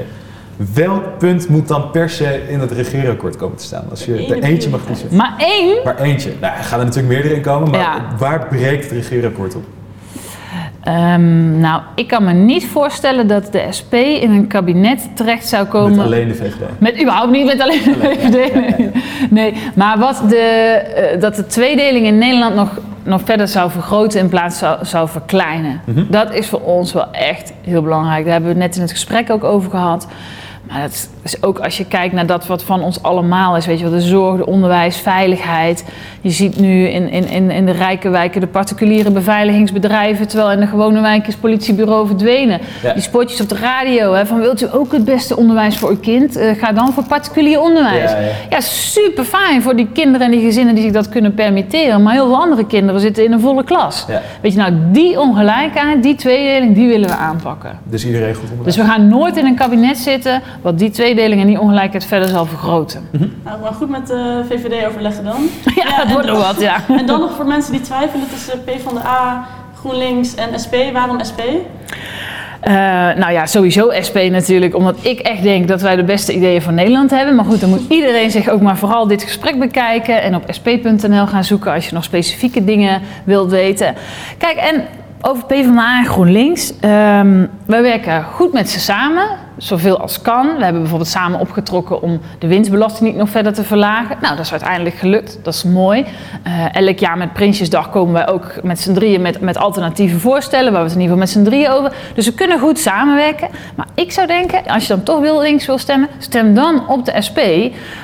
[0.73, 3.85] Welk punt moet dan per se in het regeerakkoord komen te staan?
[3.89, 5.07] Als je er eentje mag kiezen.
[5.15, 5.83] Maar één?
[5.83, 6.33] Maar eentje.
[6.41, 9.63] Nou, er gaan er natuurlijk meerdere in komen, maar waar breekt het regeerakkoord op?
[10.87, 15.65] Um, nou, ik kan me niet voorstellen dat de SP in een kabinet terecht zou
[15.65, 15.97] komen.
[15.97, 16.79] Met alleen de VVD?
[16.79, 18.53] Met überhaupt niet met alleen de VVD.
[18.53, 18.91] Nee,
[19.29, 19.53] nee.
[19.75, 20.81] maar wat de,
[21.15, 25.09] uh, dat de tweedeling in Nederland nog, nog verder zou vergroten in plaats zou, zou
[25.09, 25.81] verkleinen.
[25.85, 26.07] Mm -hmm.
[26.09, 28.23] Dat is voor ons wel echt heel belangrijk.
[28.23, 30.07] Daar hebben we het net in het gesprek ook over gehad.
[30.71, 33.65] Maar dat is ook als je kijkt naar dat wat van ons allemaal is.
[33.65, 35.85] Weet je wel, de zorg, de onderwijs, veiligheid.
[36.21, 40.27] Je ziet nu in, in, in de rijke wijken de particuliere beveiligingsbedrijven.
[40.27, 42.59] Terwijl in de gewone wijk is politiebureau verdwenen.
[42.83, 42.93] Ja.
[42.93, 44.13] Die spotjes op de radio.
[44.13, 46.37] Hè, van wilt u ook het beste onderwijs voor uw kind?
[46.37, 48.11] Uh, ga dan voor particulier onderwijs.
[48.11, 48.31] Ja, ja.
[48.49, 52.03] ja, super fijn voor die kinderen en die gezinnen die zich dat kunnen permitteren.
[52.03, 54.05] Maar heel veel andere kinderen zitten in een volle klas.
[54.41, 57.79] Weet je nou, die ongelijkheid, die tweedeling, die willen we aanpakken.
[57.83, 58.75] Dus iedereen goed onderwijs.
[58.75, 62.29] Dus we gaan nooit in een kabinet zitten wat die tweedeling en die ongelijkheid verder
[62.29, 63.07] zal vergroten.
[63.11, 63.33] Mm -hmm.
[63.43, 65.41] Nou, maar goed met de VVD overleggen dan.
[65.75, 66.75] ja, ja dat wordt nog wat, ja.
[66.99, 69.45] En dan nog voor mensen die twijfelen tussen PvdA,
[69.79, 70.75] GroenLinks en SP.
[70.93, 71.41] Waarom SP?
[72.67, 72.73] Uh,
[73.15, 76.73] nou ja, sowieso SP natuurlijk, omdat ik echt denk dat wij de beste ideeën van
[76.73, 77.35] Nederland hebben.
[77.35, 81.27] Maar goed, dan moet iedereen zich ook maar vooral dit gesprek bekijken en op sp.nl
[81.27, 83.95] gaan zoeken als je nog specifieke dingen wilt weten.
[84.37, 84.85] Kijk, en
[85.23, 86.73] Over PvdA en GroenLinks.
[86.79, 89.27] Ehm wij werken goed met ze samen,
[89.61, 90.55] zoveel als kan.
[90.57, 94.17] We hebben bijvoorbeeld samen opgetrokken om de winstbelasting niet nog verder te verlagen.
[94.21, 95.39] Nou, dat is uiteindelijk gelukt.
[95.43, 96.05] Dat is mooi.
[96.43, 100.71] Eh, elk jaar met Prinsjesdag komen wij ook met z'n drieën met, met alternatieve voorstellen,
[100.71, 101.93] waar we het in ieder geval met z'n drieën over.
[102.15, 103.47] Dus we kunnen goed samenwerken.
[103.75, 107.05] Maar ik zou denken, als je dan toch wil links wil stemmen, stem dan op
[107.05, 107.39] de SP.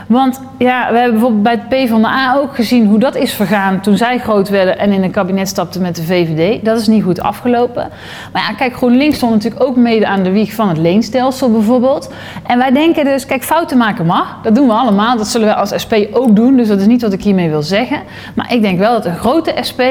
[0.07, 3.97] Want ja, we hebben bijvoorbeeld bij het PvdA ook gezien hoe dat is vergaan toen
[3.97, 6.65] zij groot werden en in een kabinet stapten met de VVD.
[6.65, 7.89] Dat is niet goed afgelopen.
[8.33, 12.09] Maar ja, kijk, GroenLinks stond natuurlijk ook mede aan de wieg van het leenstelsel bijvoorbeeld.
[12.43, 14.37] En wij denken dus, kijk, fouten maken mag.
[14.43, 15.17] Dat doen we allemaal.
[15.17, 16.57] Dat zullen we als SP ook doen.
[16.57, 18.01] Dus dat is niet wat ik hiermee wil zeggen.
[18.35, 19.81] Maar ik denk wel dat een grote SP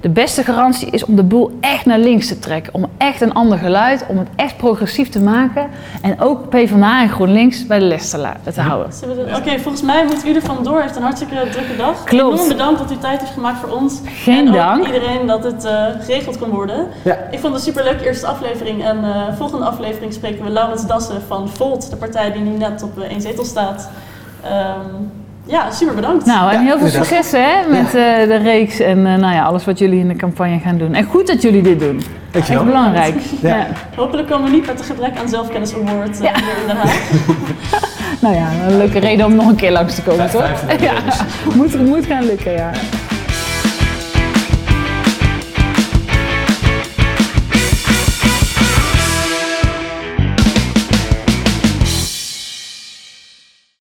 [0.00, 2.74] de beste garantie is om de boel echt naar links te trekken.
[2.74, 5.66] Om echt een ander geluid, om het echt progressief te maken.
[6.02, 8.92] En ook PvdA en GroenLinks bij de les te, houden.
[9.36, 10.80] Oké, volgens mij moet u er vandoor.
[10.80, 12.04] Heeft een hartstikke drukke dag.
[12.04, 12.34] Klopt.
[12.34, 14.00] Enorm bedankt dat u tijd heeft gemaakt voor ons.
[14.04, 14.86] Geen en ook dank.
[14.86, 16.86] iedereen dat het eh, geregeld kon worden.
[17.02, 17.18] Ja.
[17.30, 18.84] Ik vond het een superleuke eerste aflevering.
[18.84, 20.86] En eh volgende aflevering spreken we Laurens
[21.26, 23.88] Van Volt, de partij die nu net op eh, één zetel staat.
[24.44, 24.78] Ehm,
[25.44, 26.26] ja, super bedankt.
[26.26, 27.92] Nou, en Ja, heel veel succes hè, met eh,
[28.28, 30.94] de reeks en eh, nou ja, alles wat jullie in de campagne gaan doen.
[30.94, 31.96] En goed dat jullie dit doen.
[31.96, 32.64] Echt Dankjewel.
[32.64, 33.14] belangrijk.
[33.40, 33.56] Ja.
[33.56, 33.66] Ja.
[33.96, 36.32] Hopelijk komen we niet met de gebrek aan zelfkennis award eh, Ja.
[36.34, 37.00] hier in Den Haag.
[38.20, 40.50] Nou ja, een leuke reden om nog een keer langs te komen, toch?
[40.80, 40.92] Ja,
[41.54, 42.70] moet, moet gaan lukken, ja.